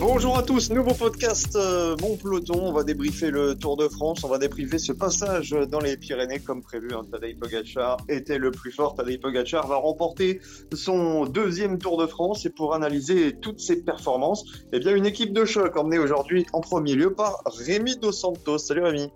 Bonjour 0.00 0.36
à 0.36 0.42
tous, 0.42 0.70
nouveau 0.70 0.94
podcast 0.94 1.54
euh, 1.56 1.94
Mon 2.00 2.16
Peloton. 2.16 2.58
On 2.62 2.72
va 2.72 2.82
débriefer 2.82 3.30
le 3.30 3.54
Tour 3.54 3.76
de 3.76 3.86
France, 3.86 4.24
on 4.24 4.28
va 4.28 4.38
débriefer 4.38 4.78
ce 4.78 4.92
passage 4.92 5.50
dans 5.50 5.78
les 5.78 5.96
Pyrénées 5.96 6.40
comme 6.40 6.62
prévu. 6.62 6.88
Hein. 6.92 7.02
Tadej 7.10 7.36
Pogacar 7.38 7.98
était 8.08 8.38
le 8.38 8.50
plus 8.50 8.72
fort. 8.72 8.94
Tadej 8.94 9.20
Pogacar 9.20 9.66
va 9.66 9.76
remporter 9.76 10.40
son 10.72 11.26
deuxième 11.26 11.78
Tour 11.78 11.98
de 11.98 12.06
France 12.06 12.44
et 12.46 12.50
pour 12.50 12.74
analyser 12.74 13.36
toutes 13.40 13.60
ses 13.60 13.82
performances, 13.82 14.44
eh 14.72 14.80
bien 14.80 14.96
une 14.96 15.06
équipe 15.06 15.32
de 15.32 15.44
choc 15.44 15.76
emmenée 15.76 15.98
aujourd'hui 15.98 16.46
en 16.52 16.60
premier 16.60 16.94
lieu 16.94 17.12
par 17.12 17.42
Rémi 17.44 17.96
Dos 17.96 18.12
Santos. 18.12 18.58
Salut 18.58 18.82
Rémi. 18.82 19.10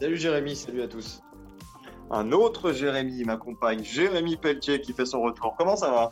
Salut 0.00 0.16
Jérémy, 0.16 0.56
salut 0.56 0.82
à 0.82 0.88
tous. 0.88 1.20
Un 2.10 2.32
autre 2.32 2.72
Jérémy 2.72 3.24
m'accompagne, 3.24 3.82
Jérémy 3.82 4.36
Pelletier 4.36 4.80
qui 4.80 4.92
fait 4.92 5.06
son 5.06 5.22
retour. 5.22 5.54
Comment 5.58 5.76
ça 5.76 5.90
va? 5.90 6.10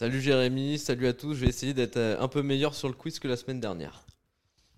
Salut 0.00 0.22
Jérémy, 0.22 0.78
salut 0.78 1.08
à 1.08 1.12
tous. 1.12 1.34
Je 1.34 1.42
vais 1.42 1.48
essayer 1.48 1.74
d'être 1.74 1.98
euh, 1.98 2.18
un 2.18 2.26
peu 2.26 2.40
meilleur 2.40 2.74
sur 2.74 2.88
le 2.88 2.94
quiz 2.94 3.18
que 3.18 3.28
la 3.28 3.36
semaine 3.36 3.60
dernière. 3.60 4.00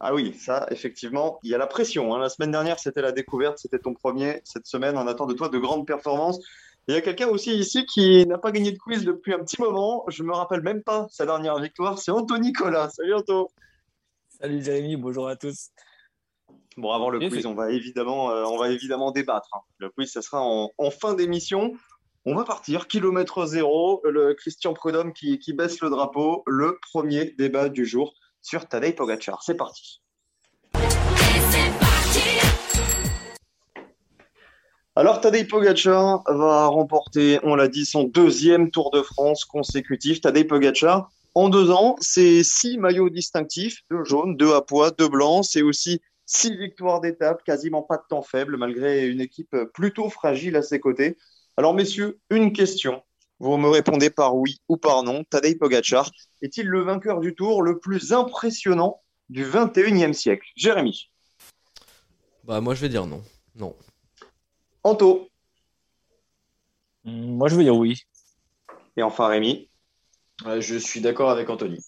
Ah 0.00 0.12
oui, 0.15 0.34
ça, 0.34 0.66
effectivement, 0.72 1.38
il 1.44 1.50
y 1.53 1.55
a 1.55 1.59
la 1.59 1.69
pression. 1.69 2.12
hein. 2.12 2.19
La 2.19 2.28
semaine 2.28 2.50
dernière, 2.50 2.81
c'était 2.81 3.03
la 3.03 3.12
découverte, 3.12 3.59
c'était 3.59 3.78
ton 3.78 3.94
premier. 3.94 4.41
Cette 4.43 4.66
semaine, 4.66 4.99
on 4.99 5.06
attend 5.06 5.27
de 5.27 5.34
toi 5.34 5.49
de 5.49 5.59
grandes 5.59 5.87
performances. 5.87 6.41
Il 6.88 6.94
y 6.94 6.97
a 6.97 7.00
quelqu'un 7.00 7.28
aussi 7.28 7.55
ici 7.56 7.87
qui 7.87 8.27
n'a 8.27 8.37
pas 8.37 8.50
gagné 8.50 8.72
de 8.72 8.78
quiz 8.78 9.05
depuis 9.05 9.32
un 9.32 9.38
petit 9.38 9.61
moment. 9.61 10.05
Je 10.09 10.25
me 10.25 10.32
rappelle 10.32 10.62
même 10.62 10.82
pas 10.82 11.06
sa 11.09 11.25
dernière 11.25 11.56
victoire. 11.61 12.00
C'est 12.00 12.11
Anthony 12.11 12.49
Nicolas. 12.49 12.91
Salut 12.91 13.15
Anto. 13.15 13.49
Salut 14.41 14.61
Jérémy, 14.61 14.97
bonjour 14.97 15.28
à 15.28 15.37
tous. 15.37 15.69
Bon, 16.77 16.91
avant 16.91 17.11
le 17.11 17.21
Bien 17.21 17.28
quiz, 17.28 17.47
on 17.47 17.55
va 17.55 17.71
évidemment, 17.71 18.32
euh, 18.32 18.43
on 18.44 18.59
va 18.59 18.71
évidemment 18.71 19.12
débattre. 19.12 19.50
hein. 19.53 19.61
Le 19.78 19.88
quiz, 19.91 20.11
ça 20.11 20.21
sera 20.21 20.43
en, 20.43 20.72
en 20.78 20.91
fin 20.91 21.15
d'émission. 21.15 21.75
On 22.25 22.37
va 22.37 22.44
partir, 22.44 22.87
kilomètre 22.87 23.47
zéro, 23.47 24.00
le 24.05 24.34
Christian 24.34 24.75
Prudhomme 24.75 25.12
qui, 25.12 25.53
baisse 25.55 25.81
le 25.81 25.91
drapeau, 25.91 26.44
le 26.47 26.78
premier 26.93 27.34
débat 27.37 27.69
du 27.69 27.84
jour 27.84 28.15
sur 28.41 28.69
Tadej 28.69 28.94
Pogacar. 28.94 29.43
C'est 29.43 29.56
parti. 29.56 30.00
Alors 34.94 35.21
Tadej 35.21 35.49
Pogacar 35.49 36.22
va 36.28 36.66
remporter, 36.69 37.41
on 37.43 37.56
l'a 37.56 37.66
dit, 37.66 37.84
son 37.84 38.05
deuxième 38.05 38.71
Tour 38.71 38.93
de 38.93 39.03
France 39.03 39.44
consécutif. 39.44 40.21
Tadej 40.21 40.47
Pogacar, 40.47 41.11
en 41.34 41.49
deux 41.49 41.72
ans, 41.72 41.97
c'est 41.99 42.44
six 42.44 42.78
maillots 42.78 43.11
distinctifs, 43.11 43.81
deux 43.91 44.05
jaunes, 44.05 44.37
deux 44.37 44.55
à 44.55 44.62
pois, 44.62 44.93
deux 44.93 45.09
blancs. 45.09 45.44
C'est 45.44 45.62
aussi 45.62 46.00
six 46.25 46.56
victoires 46.56 47.00
d'étape, 47.00 47.43
quasiment 47.43 47.82
pas 47.82 47.97
de 47.97 48.05
temps 48.09 48.22
faible, 48.22 48.56
malgré 48.59 49.09
une 49.09 49.21
équipe 49.21 49.56
plutôt 49.75 50.09
fragile 50.09 50.55
à 50.55 50.62
ses 50.62 50.78
côtés. 50.78 51.16
Alors 51.56 51.74
messieurs, 51.74 52.18
une 52.30 52.52
question. 52.52 53.02
Vous 53.38 53.56
me 53.56 53.68
répondez 53.68 54.08
par 54.08 54.36
oui 54.36 54.60
ou 54.68 54.76
par 54.76 55.02
non. 55.02 55.24
Tadej 55.24 55.58
Pogacar 55.58 56.10
est-il 56.42 56.66
le 56.66 56.80
vainqueur 56.80 57.20
du 57.20 57.34
Tour 57.34 57.62
le 57.62 57.78
plus 57.78 58.12
impressionnant 58.12 59.02
du 59.28 59.44
21e 59.44 60.12
siècle? 60.12 60.48
Jérémy. 60.56 61.10
Bah 62.44 62.60
moi 62.60 62.74
je 62.74 62.80
vais 62.80 62.88
dire 62.88 63.06
non. 63.06 63.22
Non. 63.54 63.76
Anto. 64.84 65.28
Moi, 67.04 67.48
je 67.48 67.56
veux 67.56 67.64
dire 67.64 67.76
oui. 67.76 68.02
Et 68.96 69.02
enfin 69.02 69.26
Rémi. 69.26 69.69
Euh, 70.46 70.60
je 70.60 70.76
suis 70.76 71.00
d'accord 71.00 71.30
avec 71.30 71.50
Anthony. 71.50 71.78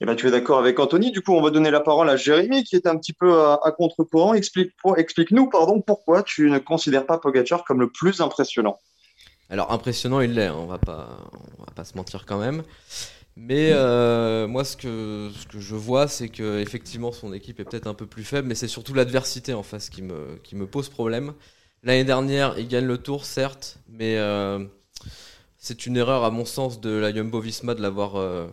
Eh 0.00 0.04
ben, 0.04 0.14
tu 0.14 0.28
es 0.28 0.30
d'accord 0.30 0.58
avec 0.58 0.78
Anthony. 0.78 1.10
Du 1.10 1.22
coup, 1.22 1.32
on 1.32 1.42
va 1.42 1.50
donner 1.50 1.70
la 1.70 1.80
parole 1.80 2.10
à 2.10 2.16
Jérémy, 2.16 2.64
qui 2.64 2.76
est 2.76 2.86
un 2.86 2.96
petit 2.96 3.14
peu 3.14 3.42
à, 3.42 3.74
contre-courant. 3.76 4.34
Explique, 4.34 4.72
explique-nous, 4.96 5.48
pardon, 5.48 5.80
pourquoi 5.80 6.22
tu 6.22 6.50
ne 6.50 6.58
considères 6.58 7.06
pas 7.06 7.18
Pogacar 7.18 7.64
comme 7.64 7.80
le 7.80 7.88
plus 7.88 8.20
impressionnant. 8.20 8.78
Alors 9.48 9.72
impressionnant 9.72 10.20
il 10.20 10.34
l'est, 10.34 10.46
hein, 10.46 10.56
on 10.58 10.66
va 10.66 10.78
pas, 10.78 11.08
va 11.58 11.72
pas 11.74 11.84
se 11.84 11.96
mentir 11.96 12.26
quand 12.26 12.38
même. 12.38 12.62
Mais 13.36 13.70
euh, 13.72 14.46
moi 14.46 14.64
ce 14.64 14.76
que, 14.76 15.30
ce 15.38 15.46
que 15.46 15.60
je 15.60 15.74
vois 15.74 16.08
c'est 16.08 16.28
que 16.28 16.58
effectivement 16.58 17.12
son 17.12 17.32
équipe 17.32 17.60
est 17.60 17.64
peut-être 17.64 17.86
un 17.86 17.94
peu 17.94 18.06
plus 18.06 18.24
faible, 18.24 18.48
mais 18.48 18.54
c'est 18.54 18.66
surtout 18.66 18.94
l'adversité 18.94 19.52
en 19.52 19.62
face 19.62 19.90
qui 19.90 20.02
me, 20.02 20.38
qui 20.42 20.56
me 20.56 20.66
pose 20.66 20.88
problème. 20.88 21.34
L'année 21.82 22.04
dernière 22.04 22.58
il 22.58 22.66
gagne 22.66 22.86
le 22.86 22.98
Tour 22.98 23.24
certes, 23.24 23.78
mais 23.88 24.16
euh, 24.16 24.64
c'est 25.58 25.86
une 25.86 25.96
erreur 25.96 26.24
à 26.24 26.30
mon 26.30 26.44
sens 26.44 26.80
de 26.80 26.90
la 26.90 27.14
Jumbo 27.14 27.38
Visma 27.40 27.74
de 27.74 27.82
l'avoir 27.82 28.16
euh, 28.16 28.48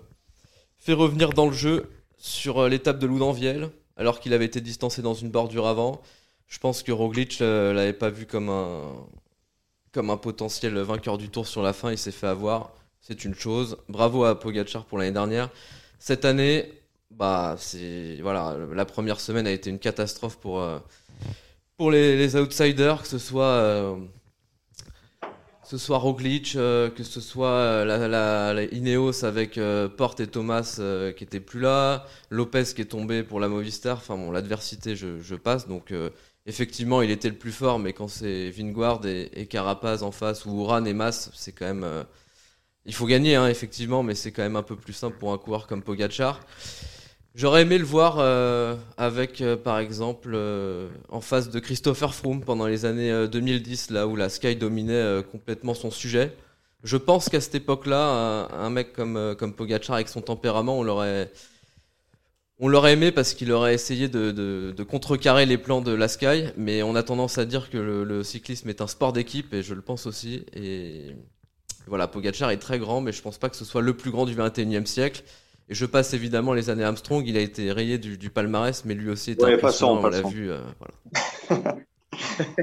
fait 0.84 0.94
revenir 0.94 1.30
dans 1.30 1.48
le 1.48 1.54
jeu 1.54 1.90
sur 2.18 2.60
euh, 2.60 2.70
l'étape 2.70 3.00
de 3.00 3.08
Loudanviel, 3.08 3.70
alors 3.96 4.20
qu'il 4.20 4.34
avait 4.34 4.46
été 4.46 4.60
distancé 4.60 5.02
dans 5.02 5.14
une 5.14 5.30
bordure 5.30 5.66
avant. 5.66 6.02
Je 6.48 6.60
pense 6.60 6.84
que 6.84 6.92
Roglic 6.92 7.42
euh, 7.42 7.74
l'avait 7.74 7.94
pas 7.94 8.10
vu 8.10 8.26
comme 8.26 8.50
un, 8.50 8.82
comme 9.94 10.10
un 10.10 10.18
potentiel 10.18 10.78
vainqueur 10.80 11.18
du 11.18 11.30
tour 11.30 11.48
sur 11.48 11.64
la 11.64 11.72
fin, 11.72 11.92
il 11.92 11.98
s'est 11.98 12.12
fait 12.12 12.28
avoir. 12.28 12.74
C'est 13.00 13.24
une 13.24 13.34
chose. 13.34 13.78
Bravo 13.88 14.26
à 14.26 14.38
Pogacar 14.38 14.86
pour 14.86 14.98
l'année 14.98 15.12
dernière. 15.12 15.50
Cette 16.00 16.26
année, 16.26 16.70
bah 17.12 17.56
c'est 17.58 18.18
voilà, 18.22 18.58
la 18.74 18.86
première 18.86 19.20
semaine 19.20 19.48
a 19.48 19.52
été 19.52 19.70
une 19.70 19.80
catastrophe 19.80 20.38
pour 20.38 20.60
euh, 20.60 20.80
les, 21.80 22.36
outsiders, 22.36 23.02
que 23.02 23.08
ce 23.08 23.20
soit 23.20 23.44
euh, 23.44 23.96
ce 25.78 25.86
soit 25.86 25.98
Roglic, 25.98 26.56
euh, 26.56 26.90
que 26.92 27.04
ce 27.04 27.20
soit 27.20 27.48
euh, 27.48 27.86
la, 28.08 28.64
Ineos 28.66 29.26
avec 29.26 29.58
euh, 29.58 29.90
Porte 29.90 30.20
et 30.20 30.28
Thomas 30.28 30.78
euh, 30.80 31.12
qui 31.12 31.24
étaient 31.24 31.40
plus 31.40 31.60
là, 31.60 32.06
Lopez 32.30 32.64
qui 32.76 32.82
est 32.82 32.86
tombé 32.86 33.24
pour 33.24 33.40
la 33.40 33.48
Movistar. 33.48 33.98
Enfin 33.98 34.16
bon, 34.16 34.32
l'adversité, 34.32 34.96
je, 34.96 35.36
passe. 35.36 35.68
Donc 35.68 35.92
euh, 35.92 36.12
effectivement, 36.46 37.02
il 37.02 37.10
était 37.10 37.30
le 37.30 37.36
plus 37.38 37.52
fort, 37.52 37.80
mais 37.80 37.94
quand 37.94 38.08
c'est 38.08 38.52
Vingegaard 38.52 39.02
et, 39.06 39.48
Carapaz 39.48 40.04
en 40.04 40.12
face, 40.12 40.46
ou 40.46 40.62
Uran 40.62 40.86
et 40.86 40.94
Mas, 40.94 41.32
c'est 41.34 41.54
quand 41.54 41.66
même. 41.66 41.84
euh, 41.84 42.04
il 42.86 42.94
faut 42.94 43.06
gagner, 43.08 43.36
hein, 43.36 43.48
effectivement, 43.48 44.04
mais 44.04 44.14
c'est 44.14 44.32
quand 44.32 44.44
même 44.44 44.58
un 44.58 44.64
peu 44.64 44.76
plus 44.76 44.94
simple 44.94 45.18
pour 45.18 45.34
un 45.34 45.38
coureur 45.38 45.68
comme 45.68 45.82
Pogachar. 45.82 46.40
J'aurais 47.36 47.64
aimé 47.64 47.80
le 47.80 47.84
voir 47.84 48.18
euh, 48.20 48.76
avec, 48.96 49.42
euh, 49.42 49.58
par 49.58 49.80
exemple, 49.80 50.34
euh, 50.36 50.88
en 51.10 51.20
face 51.20 51.50
de 51.50 51.60
Christopher 51.60 52.14
Froome 52.14 52.42
pendant 52.44 52.68
les 52.68 52.86
années 52.86 53.12
euh, 53.12 53.28
2010, 53.28 53.90
là 53.90 54.06
où 54.06 54.16
la 54.16 54.30
Sky 54.30 54.56
dominait 54.56 54.94
euh, 54.94 55.24
complètement 55.24 55.74
son 55.74 55.90
sujet. 55.90 56.36
Je 56.84 56.96
pense 56.96 57.30
qu'à 57.30 57.42
cette 57.42 57.56
époque-là, 57.56 58.50
un, 58.52 58.70
mec 58.70 58.94
comme, 58.94 59.18
euh, 59.18 59.34
comme 59.34 59.54
Pogacar, 59.54 59.96
avec 59.96 60.10
son 60.10 60.22
tempérament, 60.22 60.78
on 60.78 60.84
l'aurait, 60.84 61.32
On 62.60 62.68
l'aurait 62.68 62.94
aimé 62.94 63.12
parce 63.12 63.34
qu'il 63.34 63.52
aurait 63.52 63.74
essayé 63.74 64.10
de, 64.10 64.76
contrecarrer 64.88 65.48
les 65.48 65.58
plans 65.58 65.82
de 65.82 65.92
la 65.92 66.08
Sky, 66.08 66.46
mais 66.56 66.84
on 66.84 66.96
a 66.96 67.02
tendance 67.02 67.40
à 67.40 67.46
dire 67.46 67.72
que 67.72 67.78
le, 67.78 68.24
cyclisme 68.24 68.70
est 68.70 68.82
un 68.82 68.88
sport 68.88 69.12
d'équipe, 69.12 69.54
et 69.54 69.64
je 69.64 69.74
le 69.74 69.82
pense 69.82 70.06
aussi. 70.06 70.46
Et 70.54 71.16
voilà, 71.88 72.08
Pogachar 72.08 72.52
est 72.52 72.58
très 72.58 72.78
grand, 72.78 73.02
mais 73.02 73.12
je 73.12 73.22
pense 73.24 73.40
pas 73.40 73.50
que 73.50 73.56
ce 73.56 73.66
soit 73.66 73.82
le 73.82 73.96
plus 73.98 74.12
grand 74.12 74.26
du 74.26 74.36
21e 74.36 74.86
siècle. 74.86 75.24
Et 75.74 75.76
je 75.76 75.88
passe 75.88 76.14
évidemment 76.14 76.54
les 76.54 76.70
années 76.70 76.84
Armstrong, 76.84 77.24
il 77.26 77.36
a 77.36 77.40
été 77.40 77.72
rayé 77.72 77.98
du, 77.98 78.30
palmarès, 78.30 78.86
mais 78.86 78.94
lui 78.94 79.10
aussi 79.10 79.32
est 79.32 79.42
ouais, 79.42 79.56
impressionnant, 79.56 80.02
on 80.04 80.08
l'a 80.08 80.22
vu. 80.22 80.52
Euh, 80.52 80.60
voilà. 81.50 81.76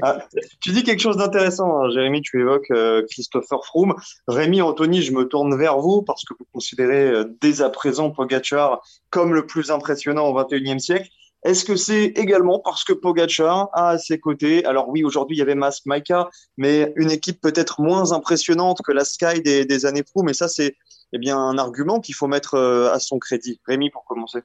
Ah, 0.01 0.25
tu 0.61 0.71
dis 0.71 0.83
quelque 0.83 1.01
chose 1.01 1.17
d'intéressant, 1.17 1.81
hein, 1.81 1.89
Jérémy, 1.91 2.21
tu 2.21 2.39
évoques 2.39 2.71
euh, 2.71 3.05
Christopher 3.09 3.65
Froome. 3.65 3.95
Rémi, 4.27 4.61
Anthony, 4.61 5.01
je 5.01 5.11
me 5.11 5.25
tourne 5.25 5.57
vers 5.57 5.77
vous 5.77 6.01
parce 6.03 6.23
que 6.23 6.33
vous 6.39 6.45
considérez 6.53 7.09
euh, 7.09 7.25
dès 7.41 7.61
à 7.61 7.69
présent 7.69 8.11
Pogachar 8.11 8.81
comme 9.09 9.33
le 9.33 9.45
plus 9.45 9.69
impressionnant 9.69 10.27
au 10.27 10.33
XXIe 10.33 10.79
siècle. 10.79 11.09
Est-ce 11.43 11.65
que 11.65 11.75
c'est 11.75 12.05
également 12.05 12.59
parce 12.59 12.85
que 12.85 12.93
Pogachar 12.93 13.69
a 13.73 13.89
à 13.89 13.97
ses 13.97 14.19
côtés, 14.19 14.63
alors 14.65 14.87
oui, 14.87 15.03
aujourd'hui 15.03 15.35
il 15.35 15.39
y 15.39 15.43
avait 15.43 15.55
Mask 15.55 15.85
Maika, 15.85 16.29
mais 16.57 16.93
une 16.95 17.11
équipe 17.11 17.41
peut-être 17.41 17.81
moins 17.81 18.13
impressionnante 18.13 18.81
que 18.83 18.93
la 18.93 19.03
Sky 19.03 19.41
des, 19.41 19.85
années 19.85 20.03
Froome, 20.07 20.29
et 20.29 20.33
ça 20.33 20.47
c'est 20.47 20.75
eh 21.13 21.17
bien 21.17 21.37
un 21.37 21.57
argument 21.57 21.99
qu'il 21.99 22.15
faut 22.15 22.27
mettre 22.27 22.55
euh, 22.55 22.91
à 22.91 22.99
son 22.99 23.19
crédit. 23.19 23.59
Rémi, 23.67 23.89
pour 23.89 24.05
commencer. 24.05 24.41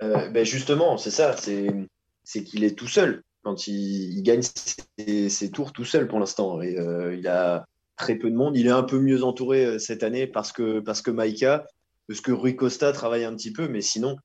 ben 0.00 0.44
justement, 0.44 0.96
c'est 0.96 1.10
ça, 1.10 1.36
c'est 1.36 2.44
qu'il 2.44 2.64
est 2.64 2.78
tout 2.78 2.88
seul 2.88 3.22
quand 3.42 3.66
il, 3.66 4.22
gagne 4.22 4.42
ses, 4.42 5.50
tours 5.50 5.72
tout 5.72 5.84
seul 5.84 6.08
pour 6.08 6.20
l'instant. 6.20 6.60
Et 6.60 6.78
euh, 6.78 7.14
il 7.16 7.26
a 7.28 7.66
très 7.96 8.16
peu 8.16 8.30
de 8.30 8.36
monde. 8.36 8.56
Il 8.56 8.66
est 8.66 8.70
un 8.70 8.82
peu 8.82 8.98
mieux 8.98 9.24
entouré 9.24 9.64
euh, 9.64 9.78
cette 9.78 10.02
année 10.02 10.26
parce 10.26 10.52
que, 10.52 10.80
parce 10.80 11.06
Maïka, 11.06 11.66
parce 12.06 12.20
que 12.20 12.32
Rui 12.32 12.56
Costa 12.56 12.92
travaille 12.92 13.24
un 13.24 13.34
petit 13.34 13.52
peu, 13.52 13.68
mais 13.68 13.80
sinon, 13.80 14.16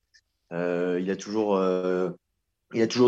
euh, 0.52 1.00
il, 1.02 1.10
a 1.10 1.16
toujours, 1.16 1.58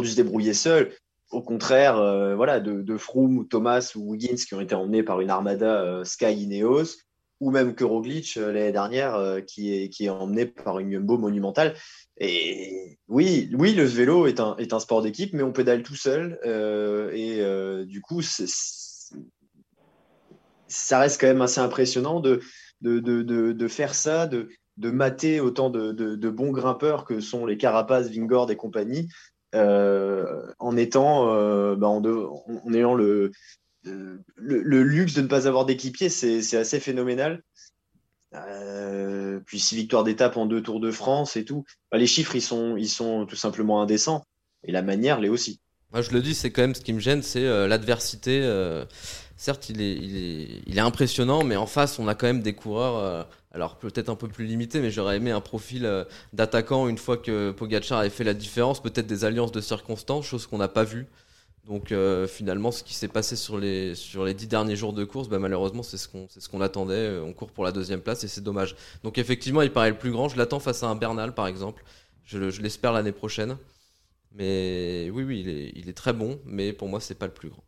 dû 0.01 0.09
se 0.09 0.15
débrouiller 0.15 0.53
seul. 0.53 0.93
Au 1.31 1.41
contraire, 1.41 1.95
voilà, 2.35 2.59
de, 2.59 2.81
de 2.81 2.97
Froome, 2.97 3.47
Thomas 3.47 3.91
ou 3.95 4.11
Wiggins 4.11 4.35
qui 4.35 4.53
ont 4.53 4.61
été 4.61 4.75
emmenés 4.75 5.03
par 5.03 5.21
une 5.21 5.29
armada 5.29 6.01
Sky 6.03 6.33
Ineos, 6.33 6.97
ou 7.45 7.51
même 7.51 7.75
que 7.75 7.83
Roglic 7.83 8.35
l'année 8.35 8.71
dernière 8.71 9.41
qui, 9.45 9.73
est, 9.73 9.89
qui 9.89 10.05
est 10.05 10.09
emmené 10.09 10.45
par 10.45 10.79
une 10.79 10.91
Jumbo 10.91 11.17
monumentale. 11.17 11.75
Et 12.17 12.97
oui, 13.07 13.49
oui, 13.53 13.73
le 13.73 13.83
vélo 13.83 14.27
est 14.27 14.39
un, 14.39 14.79
sport 14.79 15.01
d'équipe, 15.01 15.33
mais 15.33 15.43
on 15.43 15.51
pédale 15.51 15.83
tout 15.83 15.95
seul. 15.95 16.39
Euh, 16.45 17.11
et 17.13 17.41
euh, 17.41 17.83
du 17.85 18.01
coup, 18.01 18.21
ça 18.21 18.45
reste 20.99 21.19
quand 21.19 21.27
même 21.27 21.41
assez 21.41 21.59
impressionnant 21.59 22.21
de, 22.21 22.39
faire 23.67 23.93
ça, 23.93 24.27
de, 24.27 24.47
mater 24.77 25.41
autant 25.41 25.69
de, 25.69 26.29
bons 26.29 26.51
grimpeurs 26.51 27.03
que 27.03 27.19
sont 27.19 27.45
les 27.45 27.57
Carapaces, 27.57 28.09
Vingord 28.09 28.49
et 28.49 28.55
compagnie, 28.55 29.09
euh, 29.53 30.47
en 30.59 30.77
étant, 30.77 31.25
bah, 31.75 31.87
en, 31.87 32.01
ayant 32.73 32.93
le, 32.93 33.31
le, 33.85 34.83
luxe 34.83 35.13
de 35.13 35.21
ne 35.21 35.27
pas 35.27 35.47
avoir 35.47 35.65
d'équipier, 35.65 36.09
c'est 36.09 36.57
assez 36.57 36.79
phénoménal. 36.79 37.43
Euh, 38.33 39.39
puis 39.45 39.59
six 39.59 39.75
victoires 39.75 40.03
d'étape 40.03 40.35
en 40.35 40.45
deux 40.45 40.61
Tours 40.61 40.79
de 40.79 40.91
France 40.91 41.37
et 41.37 41.45
tout. 41.45 41.63
Les 41.93 42.07
chiffres, 42.07 42.35
ils 42.35 42.41
sont, 42.41 42.77
sont 42.85 43.25
tout 43.25 43.35
simplement 43.35 43.81
indécents. 43.81 44.25
Et 44.63 44.71
la 44.71 44.81
manière 44.81 45.19
l'est 45.19 45.29
aussi. 45.29 45.59
Moi, 45.93 46.01
je 46.01 46.11
le 46.11 46.21
dis, 46.21 46.35
c'est 46.35 46.51
quand 46.51 46.63
même 46.63 46.75
ce 46.75 46.81
qui 46.81 46.91
me 46.91 46.99
gêne, 46.99 47.21
c'est 47.21 47.45
euh, 47.45 47.67
l'adversité. 47.67 48.41
Euh, 48.43 48.83
certes, 49.37 49.69
il 49.69 49.79
est 49.81 50.79
impressionnant, 50.79 51.43
mais 51.43 51.55
en 51.55 51.67
face, 51.67 51.99
on 51.99 52.07
a 52.07 52.15
quand 52.15 52.27
même 52.27 52.41
des 52.41 52.53
coureurs, 52.53 53.27
alors 53.53 53.77
peut-être 53.77 54.09
un 54.09 54.15
peu 54.15 54.27
plus 54.27 54.45
limités, 54.45 54.81
mais 54.81 54.91
j'aurais 54.91 55.17
aimé 55.17 55.31
un 55.31 55.41
profil 55.41 55.89
d'attaquant 56.33 56.87
une 56.87 56.97
fois 56.97 57.17
que 57.17 57.51
Pogacar 57.51 57.99
avait 57.99 58.09
fait 58.09 58.23
la 58.23 58.33
différence, 58.33 58.81
peut-être 58.81 59.07
des 59.07 59.23
alliances 59.23 59.51
de 59.51 59.61
circonstances, 59.61 60.25
chose 60.25 60.47
qu'on 60.47 60.57
n'a 60.57 60.67
pas 60.67 60.83
vue. 60.83 61.05
Donc 61.65 61.91
euh, 61.91 62.27
finalement, 62.27 62.71
ce 62.71 62.83
qui 62.83 62.93
s'est 62.93 63.07
passé 63.07 63.35
sur 63.35 63.57
les, 63.57 63.95
sur 63.95 64.23
les 64.23 64.35
dix 64.35 64.47
derniers 64.47 64.75
jours 64.75 64.93
de 64.93 65.03
course, 65.03 65.29
bah, 65.29 65.39
malheureusement, 65.39 65.81
c'est 65.81 65.97
ce 65.97 66.07
qu'on 66.07 66.27
ce 66.29 66.61
attendait. 66.61 66.93
Euh, 66.93 67.23
on 67.23 67.33
court 67.33 67.51
pour 67.51 67.63
la 67.63 67.71
deuxième 67.71 68.01
place 68.01 68.23
et 68.23 68.27
c'est 68.27 68.43
dommage. 68.43 68.75
Donc 69.03 69.17
effectivement, 69.17 69.63
il 69.63 69.71
paraît 69.71 69.89
le 69.89 69.97
plus 69.97 70.11
grand. 70.11 70.29
Je 70.29 70.37
l'attends 70.37 70.59
face 70.59 70.83
à 70.83 70.87
un 70.87 70.95
Bernal, 70.95 71.33
par 71.33 71.47
exemple. 71.47 71.83
Je, 72.23 72.37
l'espère 72.61 72.93
l'année 72.93 73.11
prochaine. 73.11 73.57
Mais 74.33 75.09
oui, 75.11 75.23
oui, 75.23 75.39
il 75.39 75.49
est, 75.49 75.71
il 75.75 75.89
est 75.89 75.93
très 75.93 76.13
bon, 76.13 76.39
mais 76.45 76.73
pour 76.73 76.87
moi, 76.87 76.99
c'est 76.99 77.17
pas 77.17 77.25
le 77.25 77.33
plus 77.33 77.49
grand. 77.49 77.63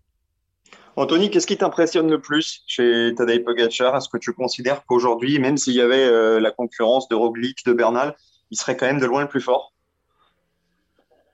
Anthony, 0.95 1.29
qu'est-ce 1.29 1.47
qui 1.47 1.57
t'impressionne 1.57 2.09
le 2.09 2.19
plus 2.19 2.63
chez 2.67 3.13
Tadej 3.15 3.43
Pogacar? 3.43 3.95
Est-ce 3.95 4.09
que 4.09 4.17
tu 4.17 4.33
considères 4.33 4.83
qu'aujourd'hui, 4.85 5.39
même 5.39 5.57
s'il 5.57 5.73
y 5.73 5.81
avait 5.81 6.03
euh, 6.03 6.39
la 6.39 6.51
concurrence 6.51 7.07
de 7.07 7.15
Roglic, 7.15 7.65
de 7.65 7.73
Bernal, 7.73 8.15
il 8.51 8.57
serait 8.57 8.75
quand 8.75 8.87
même 8.87 8.99
de 8.99 9.05
loin 9.05 9.21
le 9.21 9.27
plus 9.27 9.41
fort? 9.41 9.73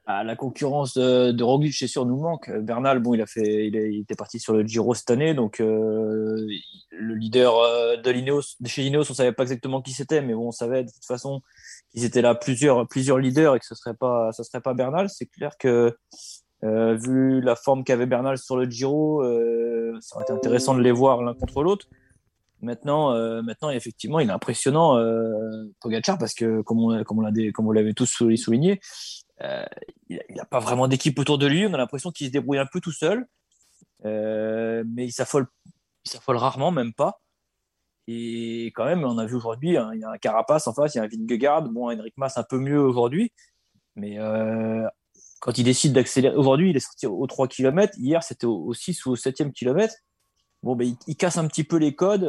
La 0.06 0.36
concurrence 0.36 0.96
de, 0.96 1.32
de 1.32 1.44
Roglic, 1.44 1.74
c'est 1.74 1.88
sûr, 1.88 2.06
nous 2.06 2.20
manque. 2.20 2.52
Bernal, 2.52 3.00
bon, 3.00 3.14
il 3.14 3.22
a 3.22 3.26
fait, 3.26 3.68
il, 3.68 4.02
était 4.02 4.16
parti 4.16 4.40
sur 4.40 4.54
le 4.54 4.66
Giro 4.68 4.94
cette 4.94 5.10
année, 5.10 5.34
donc 5.34 5.62
euh, 5.62 6.46
le 6.92 7.16
leader 7.16 7.58
euh, 7.58 7.96
de, 7.98 8.12
l'Ineos, 8.12 8.42
de 8.60 8.68
chez 8.68 8.84
Ineos, 8.84 9.10
on 9.10 9.14
savait 9.14 9.32
pas 9.32 9.44
exactement 9.44 9.82
qui 9.82 9.94
c'était, 9.94 10.22
mais 10.22 10.34
bon, 10.34 10.48
on 10.50 10.52
savait 10.52 10.84
de 10.84 10.90
toute 10.92 11.06
façon 11.06 11.42
qu'ils 11.92 12.04
étaient 12.04 12.22
là 12.22 12.36
plusieurs, 12.36 12.88
plusieurs 12.88 13.18
leaders 13.18 13.56
et 13.56 13.60
que 13.60 13.66
ce 13.66 13.76
serait 13.76 13.94
pas, 13.94 14.32
ce 14.34 14.44
serait 14.44 14.62
pas 14.62 14.74
Bernal. 14.74 15.10
C'est 15.10 15.28
clair 15.28 15.58
que 15.58 15.96
euh, 16.66 16.96
vu 16.96 17.40
la 17.42 17.56
forme 17.56 17.86
qu'avait 17.86 18.06
Bernal 18.06 18.38
sur 18.38 18.58
le 18.58 18.70
Giro, 18.70 19.24
ça 20.02 20.16
aurait 20.16 20.24
été 20.24 20.34
intéressant 20.34 20.76
de 20.76 20.82
les 20.82 20.92
voir 20.92 21.24
l'un 21.24 21.34
contre 21.34 21.64
l'autre. 21.64 21.88
Maintenant, 22.62 23.12
maintenant, 23.44 23.70
effectivement, 23.70 24.22
il 24.22 24.30
est 24.30 24.34
impressionnant, 24.34 24.98
Pogacar, 25.82 26.18
parce 26.18 26.34
que 26.34 26.62
comme 26.62 26.80
on, 26.80 27.04
comme 27.04 27.20
on 27.20 27.72
l'avait 27.72 27.94
tous 27.94 28.06
souligné, 28.06 28.80
euh, 29.44 29.66
il 30.10 30.20
n'a 30.36 30.46
pas 30.46 30.60
vraiment 30.60 30.88
d'équipe 30.88 31.18
autour 31.20 31.38
de 31.38 31.48
lui. 31.48 31.66
On 31.66 31.74
a 31.74 31.78
l'impression 31.78 32.12
qu'il 32.12 32.28
se 32.28 32.32
débrouille 32.32 32.60
un 32.60 32.66
peu 32.66 32.80
tout 32.80 32.92
seul. 32.92 33.26
Euh, 34.06 34.84
mais 34.88 35.06
il 35.06 35.12
s'affole, 35.12 35.48
il 36.06 36.12
s'affole 36.12 36.38
rarement, 36.38 36.72
même 36.72 36.94
pas. 36.94 37.22
Et 38.08 38.68
quand 38.76 38.86
même, 38.86 39.06
on 39.06 39.18
a 39.18 39.26
vu 39.26 39.36
aujourd'hui, 39.36 39.78
hein, 39.78 39.92
il 39.94 40.02
y 40.02 40.04
a 40.04 40.10
un 40.10 40.18
Carapace 40.18 40.68
en 40.68 40.74
face, 40.74 40.96
il 40.96 40.98
y 40.98 41.02
a 41.02 41.04
un 41.04 41.08
Vingegaard. 41.08 41.64
Bon, 41.64 41.90
Henrik 41.90 42.14
Mas 42.18 42.38
un 42.38 42.44
peu 42.44 42.58
mieux 42.58 42.80
aujourd'hui. 42.80 43.32
Mais 43.96 44.20
euh, 44.20 44.86
quand 45.40 45.58
il 45.58 45.64
décide 45.64 45.94
d'accélérer, 45.94 46.36
aujourd'hui, 46.36 46.72
il 46.72 46.76
est 46.76 46.82
sorti 46.82 47.08
aux 47.08 47.28
3 47.28 47.48
km. 47.48 47.94
Hier, 47.98 48.22
c'était 48.24 48.46
au, 48.46 48.74
6 48.74 49.06
ou 49.06 49.12
au 49.12 49.16
7e 49.16 49.52
kilomètre. 49.52 49.96
Bon, 50.64 50.76
ben, 50.76 50.96
il, 51.08 51.16
casse 51.16 51.38
un 51.38 51.48
petit 51.48 51.64
peu 51.64 51.78
les 51.78 51.96
codes 51.96 52.22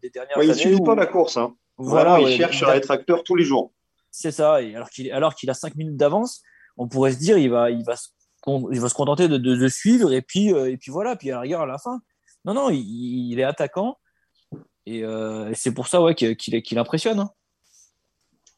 des 0.00 0.10
dernières 0.10 0.36
années. 0.36 0.46
Il 0.46 0.50
ne 0.50 0.54
suit 0.54 0.80
pas 0.84 0.94
la 0.94 1.06
course. 1.06 1.36
Hein. 1.36 1.54
Voilà, 1.76 2.20
il 2.20 2.36
cherche 2.36 2.62
à 2.64 2.76
être 2.76 2.90
acteur 2.90 3.22
tous 3.22 3.36
les 3.36 3.44
jours. 3.44 3.72
C'est 4.10 4.32
ça. 4.32 4.62
Et 4.62 4.74
alors 4.74 4.90
qu'il 4.90 5.10
alors 5.12 5.34
qu'il 5.34 5.50
a 5.50 5.54
5 5.54 5.74
minutes 5.76 5.96
d'avance, 5.96 6.42
on 6.76 6.88
pourrait 6.88 7.12
se 7.12 7.18
dire 7.18 7.38
il 7.38 7.50
va 7.50 7.70
il 7.70 7.84
va 7.84 7.96
se, 7.96 8.94
contenter 8.94 9.28
de, 9.28 9.36
de, 9.36 9.68
suivre 9.68 10.12
et 10.12 10.22
puis 10.22 10.52
euh, 10.52 10.70
et 10.70 10.76
puis 10.76 10.90
voilà. 10.90 11.16
Puis 11.16 11.30
à 11.30 11.34
la 11.34 11.40
rigueur 11.40 11.62
à 11.62 11.66
la 11.66 11.78
fin. 11.78 12.00
Non 12.44 12.54
non, 12.54 12.70
il, 12.70 13.38
est 13.38 13.44
attaquant 13.44 13.98
et, 14.86 15.04
euh, 15.04 15.52
c'est 15.54 15.74
pour 15.74 15.88
ça 15.88 16.00
ouais 16.00 16.14
qu'il 16.14 16.36
qu'il 16.36 16.78
impressionne. 16.78 17.20
Hein. 17.20 17.30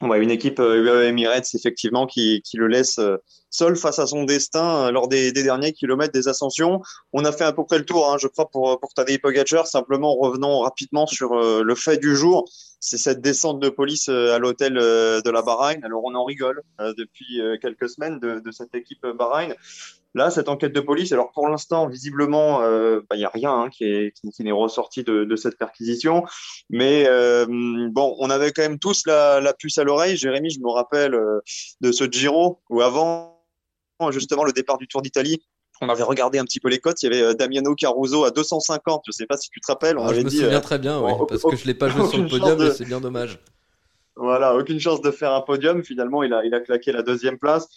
Ouais, 0.02 0.22
une 0.22 0.30
équipe 0.30 0.60
euh, 0.60 1.08
Emirates 1.08 1.54
effectivement 1.54 2.06
qui, 2.06 2.40
qui 2.40 2.56
le 2.56 2.68
laisse 2.68 2.98
euh, 2.98 3.18
seul 3.50 3.76
face 3.76 3.98
à 3.98 4.06
son 4.06 4.24
destin 4.24 4.86
euh, 4.86 4.90
lors 4.90 5.08
des, 5.08 5.30
des, 5.30 5.42
derniers 5.42 5.74
kilomètres 5.74 6.14
des 6.14 6.26
ascensions. 6.26 6.80
On 7.12 7.26
a 7.26 7.32
fait 7.32 7.44
à 7.44 7.52
peu 7.52 7.66
près 7.66 7.76
le 7.76 7.84
tour, 7.84 8.10
hein, 8.10 8.16
je 8.18 8.26
crois, 8.26 8.48
pour, 8.48 8.80
pour 8.80 8.94
Tadej 8.94 9.20
Pogacar. 9.20 9.66
Simplement, 9.66 10.14
revenons 10.14 10.60
rapidement 10.60 11.06
sur 11.06 11.34
le 11.34 11.74
fait 11.74 11.98
du 11.98 12.16
jour. 12.16 12.48
C'est 12.80 12.96
cette 12.96 13.20
descente 13.20 13.60
de 13.60 13.68
police 13.68 14.08
à 14.08 14.38
l'hôtel 14.38 14.74
de 14.74 15.30
la 15.30 15.42
Bahreïn. 15.42 15.84
Alors, 15.84 16.02
on 16.04 16.14
en 16.14 16.24
rigole 16.24 16.62
depuis 16.78 17.40
quelques 17.60 17.90
semaines 17.90 18.18
de, 18.20 18.40
de 18.40 18.50
cette 18.50 18.74
équipe 18.74 19.06
Bahreïn. 19.06 19.54
Là, 20.14 20.30
cette 20.30 20.48
enquête 20.48 20.72
de 20.72 20.80
police, 20.80 21.12
alors 21.12 21.30
pour 21.32 21.48
l'instant, 21.48 21.86
visiblement, 21.86 22.62
il 22.62 22.66
euh, 22.66 23.00
n'y 23.14 23.22
bah, 23.22 23.28
a 23.28 23.30
rien 23.32 23.52
hein, 23.52 23.68
qui, 23.70 23.84
est, 23.84 24.12
qui, 24.12 24.42
n'est 24.42 24.50
ressorti 24.50 25.04
de, 25.04 25.24
de, 25.24 25.36
cette 25.36 25.56
perquisition. 25.56 26.24
Mais 26.68 27.06
euh, 27.08 27.46
bon, 27.48 28.16
on 28.18 28.28
avait 28.28 28.50
quand 28.50 28.62
même 28.62 28.80
tous 28.80 29.06
la, 29.06 29.40
la 29.40 29.54
puce 29.54 29.78
à 29.78 29.84
l'oreille. 29.84 30.16
Jérémy, 30.16 30.50
je 30.50 30.60
me 30.60 30.68
rappelle 30.68 31.14
euh, 31.14 31.38
de 31.80 31.92
ce 31.92 32.10
Giro 32.10 32.60
où 32.70 32.80
avant 32.80 33.40
justement 34.10 34.44
le 34.44 34.52
départ 34.52 34.78
du 34.78 34.88
Tour 34.88 35.02
d'Italie, 35.02 35.42
on 35.80 35.88
avait 35.88 36.02
regardé 36.02 36.38
un 36.38 36.44
petit 36.44 36.60
peu 36.60 36.68
les 36.68 36.78
cotes. 36.78 37.02
Il 37.02 37.12
y 37.12 37.14
avait 37.14 37.22
euh, 37.22 37.34
Damiano 37.34 37.74
Caruso 37.74 38.24
à 38.24 38.30
250. 38.30 39.02
Je 39.06 39.10
ne 39.10 39.12
sais 39.12 39.26
pas 39.26 39.36
si 39.36 39.48
tu 39.50 39.60
te 39.60 39.66
rappelles. 39.70 39.98
On 39.98 40.04
ah, 40.04 40.10
avait 40.10 40.20
je 40.20 40.24
me 40.24 40.30
souviens 40.30 40.60
très 40.60 40.78
bien, 40.78 41.00
oui, 41.00 41.12
parce 41.28 41.42
que 41.42 41.56
je 41.56 41.66
l'ai 41.66 41.74
pas 41.74 41.88
joué 41.88 42.06
sur 42.08 42.18
le 42.18 42.28
podium, 42.28 42.58
mais 42.58 42.70
c'est 42.72 42.84
bien 42.84 43.00
dommage. 43.00 43.38
Voilà, 44.16 44.54
aucune 44.54 44.80
chance 44.80 45.00
de 45.00 45.10
faire 45.10 45.32
un 45.32 45.40
podium. 45.40 45.82
Finalement, 45.82 46.22
il 46.22 46.34
a, 46.34 46.44
il 46.44 46.52
a 46.52 46.60
claqué 46.60 46.92
la 46.92 47.02
deuxième 47.02 47.38
place. 47.38 47.68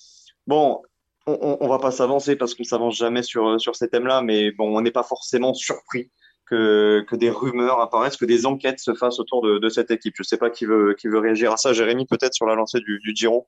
Bon, 0.47 0.81
on, 1.25 1.57
on, 1.59 1.67
va 1.67 1.79
pas 1.79 1.91
s'avancer 1.91 2.35
parce 2.35 2.53
qu'on 2.53 2.63
s'avance 2.63 2.97
jamais 2.97 3.23
sur, 3.23 3.59
sur 3.59 3.75
ces 3.75 3.87
thèmes-là, 3.89 4.21
mais 4.21 4.51
bon, 4.51 4.75
on 4.75 4.81
n'est 4.81 4.91
pas 4.91 5.03
forcément 5.03 5.53
surpris 5.53 6.11
que, 6.45 7.05
que 7.07 7.15
des 7.15 7.29
rumeurs 7.29 7.79
apparaissent, 7.79 8.17
que 8.17 8.25
des 8.25 8.45
enquêtes 8.45 8.79
se 8.79 8.93
fassent 8.93 9.19
autour 9.19 9.41
de, 9.41 9.57
de 9.57 9.69
cette 9.69 9.91
équipe. 9.91 10.15
Je 10.17 10.23
sais 10.23 10.37
pas 10.37 10.49
qui 10.49 10.65
veut, 10.65 10.95
qui 10.97 11.07
veut 11.07 11.19
réagir 11.19 11.51
à 11.51 11.57
ça. 11.57 11.73
Jérémy, 11.73 12.05
peut-être 12.05 12.33
sur 12.33 12.45
la 12.45 12.55
lancée 12.55 12.79
du, 12.79 12.99
du 12.99 13.15
Giro 13.15 13.47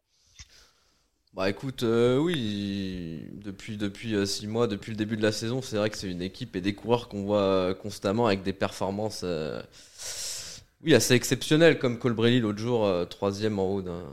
bah 1.34 1.50
écoute, 1.50 1.84
euh, 1.84 2.18
oui, 2.18 3.28
depuis, 3.44 3.76
depuis 3.76 4.16
euh, 4.16 4.26
six 4.26 4.48
mois, 4.48 4.68
depuis 4.68 4.92
le 4.92 4.96
début 4.96 5.18
de 5.18 5.22
la 5.22 5.34
saison, 5.34 5.62
c'est 5.62 5.76
vrai 5.76 5.90
que 5.90 5.98
c'est 5.98 6.10
une 6.10 6.22
équipe 6.22 6.56
et 6.56 6.62
des 6.62 6.74
coureurs 6.74 7.10
qu'on 7.10 7.24
voit 7.24 7.74
constamment 7.74 8.26
avec 8.26 8.42
des 8.42 8.54
performances 8.54 9.24
euh, 9.26 9.62
oui, 10.82 10.96
assez 10.96 11.14
exceptionnelles, 11.14 11.78
comme 11.78 12.00
Colbrelli 12.00 12.40
l'autre 12.40 12.60
jour, 12.60 12.90
troisième 13.10 13.60
en 13.60 13.70
haut 13.70 13.82
d'un 13.82 14.06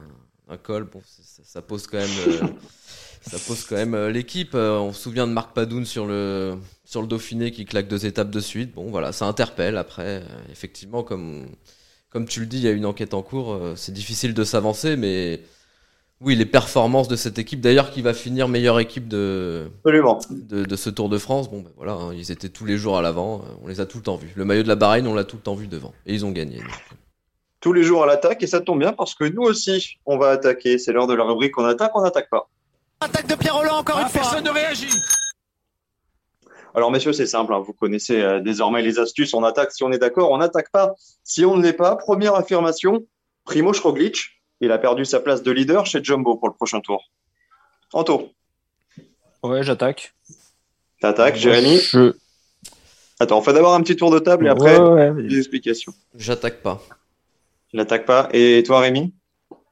un 0.52 0.58
col, 0.58 0.84
bon, 0.84 1.00
ça, 1.04 1.42
ça 1.44 1.62
pose 1.62 1.86
quand 1.86 1.98
même, 1.98 2.10
euh, 2.28 2.40
ça 3.22 3.38
pose 3.46 3.64
quand 3.64 3.76
même 3.76 3.94
euh, 3.94 4.10
l'équipe. 4.10 4.54
Euh, 4.54 4.78
on 4.78 4.92
se 4.92 5.02
souvient 5.02 5.26
de 5.26 5.32
Marc 5.32 5.54
Padoun 5.54 5.84
sur 5.84 6.06
le, 6.06 6.56
sur 6.84 7.00
le 7.00 7.06
Dauphiné 7.06 7.50
qui 7.52 7.64
claque 7.64 7.88
deux 7.88 8.04
étapes 8.06 8.30
de 8.30 8.40
suite. 8.40 8.74
Bon, 8.74 8.90
voilà, 8.90 9.12
ça 9.12 9.26
interpelle. 9.26 9.76
Après, 9.76 10.22
euh, 10.22 10.26
effectivement, 10.50 11.02
comme, 11.02 11.46
comme 12.10 12.26
tu 12.26 12.40
le 12.40 12.46
dis, 12.46 12.58
il 12.58 12.64
y 12.64 12.68
a 12.68 12.72
une 12.72 12.86
enquête 12.86 13.14
en 13.14 13.22
cours. 13.22 13.58
c'est 13.76 13.92
difficile 13.92 14.34
de 14.34 14.44
s'avancer, 14.44 14.96
mais 14.96 15.40
oui, 16.20 16.36
les 16.36 16.46
performances 16.46 17.08
de 17.08 17.16
cette 17.16 17.38
équipe, 17.38 17.60
d'ailleurs, 17.60 17.90
qui 17.90 18.02
va 18.02 18.14
finir 18.14 18.48
meilleure 18.48 18.78
équipe 18.80 19.08
de, 19.08 19.70
Absolument. 19.78 20.20
de, 20.30 20.64
de 20.64 20.76
ce 20.76 20.90
Tour 20.90 21.08
de 21.08 21.18
France. 21.18 21.50
Bon, 21.50 21.60
ben 21.60 21.70
voilà, 21.76 21.92
hein, 21.94 22.14
ils 22.14 22.30
étaient 22.30 22.48
tous 22.48 22.64
les 22.64 22.76
jours 22.76 22.98
à 22.98 23.02
l'avant. 23.02 23.44
On 23.62 23.68
les 23.68 23.80
a 23.80 23.86
tout 23.86 23.98
le 23.98 24.04
temps 24.04 24.16
vus. 24.16 24.32
Le 24.36 24.44
maillot 24.44 24.62
de 24.62 24.68
la 24.68 24.76
Bahreïn, 24.76 25.06
on 25.06 25.14
l'a 25.14 25.24
tout 25.24 25.36
le 25.36 25.42
temps 25.42 25.54
vu 25.54 25.68
devant. 25.68 25.92
Et 26.06 26.14
ils 26.14 26.24
ont 26.24 26.30
gagné. 26.30 26.58
donc. 26.58 26.98
Tous 27.60 27.72
les 27.72 27.84
jours 27.84 28.02
à 28.02 28.06
l'attaque, 28.06 28.42
et 28.42 28.48
ça 28.48 28.60
tombe 28.60 28.80
bien 28.80 28.92
parce 28.92 29.14
que 29.14 29.22
nous 29.22 29.42
aussi, 29.42 29.98
on 30.04 30.18
va 30.18 30.30
attaquer. 30.30 30.78
C'est 30.78 30.92
l'heure 30.92 31.06
de 31.06 31.14
la 31.14 31.22
rubrique 31.22 31.56
on 31.58 31.64
attaque, 31.64 31.92
on 31.94 32.02
n'attaque 32.02 32.28
pas. 32.28 32.48
Attaque 33.02 33.26
de 33.26 33.34
Pierre 33.34 33.56
Roland 33.56 33.76
encore 33.78 33.98
une 33.98 34.08
fois. 34.08 34.20
Personne 34.22 34.44
ne 34.44 34.50
réagit. 34.50 34.88
Alors, 36.74 36.90
messieurs, 36.90 37.12
c'est 37.12 37.26
simple. 37.26 37.52
hein, 37.52 37.58
Vous 37.60 37.72
connaissez 37.74 38.20
euh, 38.22 38.40
désormais 38.40 38.82
les 38.82 38.98
astuces. 38.98 39.34
On 39.34 39.44
attaque 39.44 39.72
si 39.72 39.82
on 39.84 39.92
est 39.92 39.98
d'accord, 39.98 40.30
on 40.30 40.38
n'attaque 40.38 40.70
pas 40.70 40.94
si 41.22 41.44
on 41.44 41.56
ne 41.56 41.62
l'est 41.62 41.72
pas. 41.74 41.96
Première 41.96 42.34
affirmation 42.34 43.04
Primo 43.44 43.72
Roglic. 43.72 44.40
Il 44.60 44.70
a 44.72 44.78
perdu 44.78 45.04
sa 45.04 45.20
place 45.20 45.42
de 45.42 45.50
leader 45.50 45.86
chez 45.86 46.02
Jumbo 46.02 46.36
pour 46.36 46.48
le 46.48 46.54
prochain 46.54 46.80
tour. 46.80 47.10
Anto, 47.92 48.30
Ouais, 49.42 49.62
j'attaque. 49.64 50.14
t'attaques. 51.00 51.34
Jérémy 51.34 51.78
Je... 51.80 52.14
Attends, 53.18 53.38
on 53.38 53.42
fait 53.42 53.52
d'abord 53.52 53.74
un 53.74 53.82
petit 53.82 53.96
tour 53.96 54.10
de 54.12 54.20
table 54.20 54.46
et 54.46 54.50
après, 54.50 54.78
Ouais, 54.78 55.10
ouais, 55.10 55.22
des 55.24 55.38
explications. 55.38 55.92
J'attaque 56.16 56.62
pas. 56.62 56.80
Tu 57.68 57.76
n'attaques 57.76 58.06
pas. 58.06 58.28
Et 58.32 58.62
toi, 58.64 58.80
Rémi? 58.80 59.12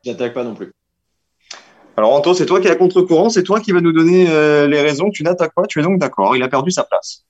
J'attaque 0.04 0.34
pas 0.34 0.42
non 0.44 0.54
plus. 0.54 0.72
Alors, 2.00 2.14
Anto, 2.14 2.32
c'est 2.32 2.46
toi 2.46 2.60
qui 2.62 2.66
es 2.66 2.70
à 2.70 2.76
contre-courant. 2.76 3.28
C'est 3.28 3.42
toi 3.42 3.60
qui 3.60 3.72
vas 3.72 3.82
nous 3.82 3.92
donner 3.92 4.24
euh, 4.30 4.66
les 4.66 4.80
raisons. 4.80 5.10
Tu 5.10 5.22
n'attaques 5.22 5.52
pas. 5.54 5.66
Tu 5.66 5.80
es 5.80 5.82
donc 5.82 5.98
d'accord. 5.98 6.34
Il 6.34 6.42
a 6.42 6.48
perdu 6.48 6.70
sa 6.70 6.82
place. 6.84 7.26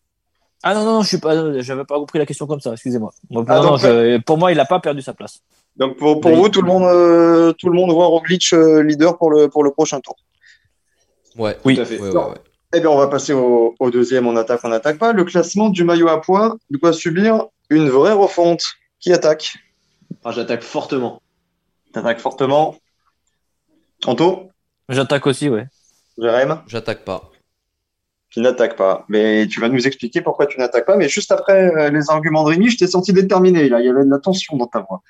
Ah 0.62 0.74
non, 0.74 0.84
non, 0.84 0.92
non, 0.92 1.02
je 1.02 1.08
suis 1.08 1.18
pas, 1.18 1.60
j'avais 1.60 1.84
pas 1.84 1.96
compris 1.96 2.20
la 2.20 2.26
question 2.26 2.46
comme 2.46 2.60
ça, 2.60 2.70
excusez-moi. 2.74 3.10
Moi, 3.30 3.44
Ah, 3.48 3.58
donc, 3.60 4.24
pour 4.26 4.38
moi, 4.38 4.52
il 4.52 4.56
n'a 4.58 4.64
pas 4.66 4.78
perdu 4.78 5.02
sa 5.02 5.12
place. 5.12 5.40
Donc, 5.76 5.96
pour, 5.96 6.20
pour 6.20 6.30
Oui. 6.30 6.36
vous, 6.38 6.48
tout 6.50 6.62
le 6.62 6.68
monde, 6.68 6.84
euh, 6.84 7.52
tout 7.54 7.68
le 7.68 7.74
monde 7.74 7.90
voit 7.90 8.06
Roglic 8.06 8.52
euh, 8.52 8.80
leader 8.84 9.18
pour 9.18 9.30
le, 9.32 9.48
pour 9.48 9.64
le 9.64 9.72
prochain 9.72 9.98
tour. 9.98 10.14
Ouais. 11.36 11.56
Oui. 11.64 11.74
Tout 11.74 11.80
à 11.80 11.84
fait. 11.84 11.98
Ouais, 11.98 12.08
ouais, 12.08 12.14
Non. 12.14 12.28
ouais. 12.30 12.36
Eh 12.74 12.78
bien, 12.80 12.90
on 12.90 12.96
va 12.98 13.08
passer 13.08 13.32
au, 13.32 13.74
au 13.80 13.90
deuxième. 13.90 14.28
On 14.28 14.36
attaque, 14.36 14.60
on 14.62 14.68
n'attaque 14.68 14.98
pas. 14.98 15.12
Le 15.12 15.24
classement 15.24 15.68
du 15.70 15.82
maillot 15.82 16.06
à 16.08 16.20
poids 16.20 16.56
doit 16.70 16.92
subir 16.92 17.46
une 17.70 17.88
vraie 17.88 18.12
refonte. 18.12 18.62
Qui 19.00 19.12
attaque? 19.12 19.54
Ah, 20.24 20.30
j'attaque 20.30 20.62
fortement. 20.62 21.22
T'attaques 21.92 22.20
fortement. 22.20 22.76
Anto? 24.06 24.50
J'attaque 24.90 25.26
aussi, 25.26 25.49
ouais. 25.49 25.66
Jérém 26.18 26.62
J'attaque 26.66 27.04
pas. 27.04 27.30
Qui 28.30 28.40
n'attaque 28.40 28.76
pas. 28.76 29.06
Mais 29.09 29.47
tu 29.49 29.61
vas 29.61 29.68
nous 29.68 29.87
expliquer 29.87 30.20
pourquoi 30.20 30.47
tu 30.47 30.59
n'attaques 30.59 30.87
pas. 30.87 30.97
Mais 30.97 31.09
juste 31.09 31.32
après 31.32 31.75
euh, 31.75 31.90
les 31.90 32.11
arguments 32.11 32.44
de 32.44 32.50
Rémi, 32.50 32.70
je 32.70 32.76
t'ai 32.76 32.87
senti 32.87 33.12
déterminé. 33.12 33.68
Là, 33.68 33.80
il 33.80 33.87
y 33.87 33.88
avait 33.88 34.04
de 34.04 34.11
la 34.11 34.18
tension 34.18 34.56
dans 34.56 34.66
ta 34.66 34.80
voix. 34.80 35.02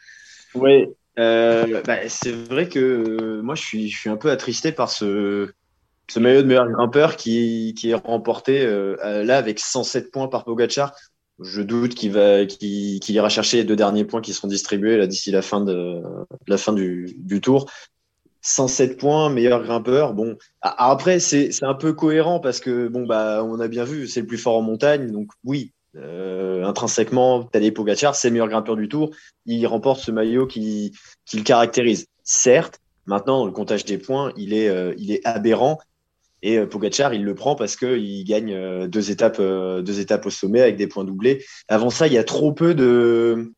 Oui. 0.54 0.86
bah, 1.16 2.08
c'est 2.08 2.32
vrai 2.32 2.68
que 2.68 2.78
euh, 2.78 3.42
moi, 3.42 3.54
je 3.54 3.62
suis, 3.62 3.88
je 3.90 3.98
suis 3.98 4.10
un 4.10 4.16
peu 4.16 4.30
attristé 4.30 4.72
par 4.72 4.90
ce, 4.90 5.50
ce 6.10 6.18
maillot 6.18 6.42
de 6.42 6.46
meilleur 6.46 6.68
grimpeur 6.68 7.16
qui, 7.16 7.74
qui 7.78 7.90
est 7.90 7.94
remporté 7.94 8.62
euh, 8.62 8.96
euh, 9.04 9.22
là 9.24 9.38
avec 9.38 9.60
107 9.60 10.10
points 10.10 10.28
par 10.28 10.44
Pogachar. 10.44 10.94
Je 11.40 11.62
doute 11.62 11.94
qu'il 11.94 12.12
va, 12.12 12.44
qu'il, 12.44 13.00
qu'il 13.00 13.14
ira 13.14 13.28
chercher 13.28 13.58
les 13.58 13.64
deux 13.64 13.76
derniers 13.76 14.04
points 14.04 14.20
qui 14.20 14.34
seront 14.34 14.48
distribués 14.48 14.98
là 14.98 15.06
d'ici 15.06 15.30
la 15.30 15.40
fin 15.40 15.62
de 15.62 16.02
la 16.46 16.58
fin 16.58 16.72
du, 16.72 17.14
du 17.16 17.40
tour. 17.40 17.70
107 18.42 18.98
points, 18.98 19.30
meilleur 19.30 19.62
grimpeur. 19.62 20.14
Bon, 20.14 20.36
après 20.62 21.20
c'est 21.20 21.50
un 21.62 21.74
peu 21.74 21.92
cohérent 21.92 22.40
parce 22.40 22.60
que 22.60 22.88
bon 22.88 23.06
bah 23.06 23.44
on 23.44 23.60
a 23.60 23.68
bien 23.68 23.84
vu, 23.84 24.06
c'est 24.06 24.20
le 24.20 24.26
plus 24.26 24.38
fort 24.38 24.56
en 24.56 24.62
montagne, 24.62 25.10
donc 25.10 25.30
oui, 25.44 25.72
euh, 25.96 26.64
intrinsèquement 26.64 27.44
Tadej 27.44 27.72
Pogacar 27.72 28.14
c'est 28.14 28.28
le 28.28 28.32
meilleur 28.32 28.48
grimpeur 28.48 28.76
du 28.76 28.88
tour. 28.88 29.10
Il 29.46 29.66
remporte 29.66 30.00
ce 30.00 30.10
maillot 30.10 30.46
qui 30.46 30.92
qui 31.26 31.36
le 31.36 31.42
caractérise. 31.42 32.06
Certes, 32.22 32.80
maintenant 33.06 33.38
dans 33.38 33.46
le 33.46 33.52
comptage 33.52 33.84
des 33.84 33.98
points, 33.98 34.32
il 34.36 34.54
est 34.54 34.68
euh, 34.68 34.94
il 34.98 35.10
est 35.12 35.26
aberrant 35.26 35.78
et 36.42 36.58
euh, 36.58 36.66
Pogacar 36.66 37.14
il 37.14 37.24
le 37.24 37.34
prend 37.34 37.54
parce 37.54 37.76
que 37.76 37.98
il 37.98 38.24
gagne 38.24 38.52
euh, 38.52 38.86
deux 38.88 39.10
étapes 39.10 39.38
euh, 39.40 39.82
deux 39.82 40.00
étapes 40.00 40.26
au 40.26 40.30
sommet 40.30 40.60
avec 40.60 40.76
des 40.76 40.86
points 40.86 41.04
doublés. 41.04 41.44
Avant 41.68 41.90
ça, 41.90 42.06
il 42.06 42.12
y 42.12 42.18
a 42.18 42.24
trop 42.24 42.52
peu 42.52 42.74
de 42.74 43.52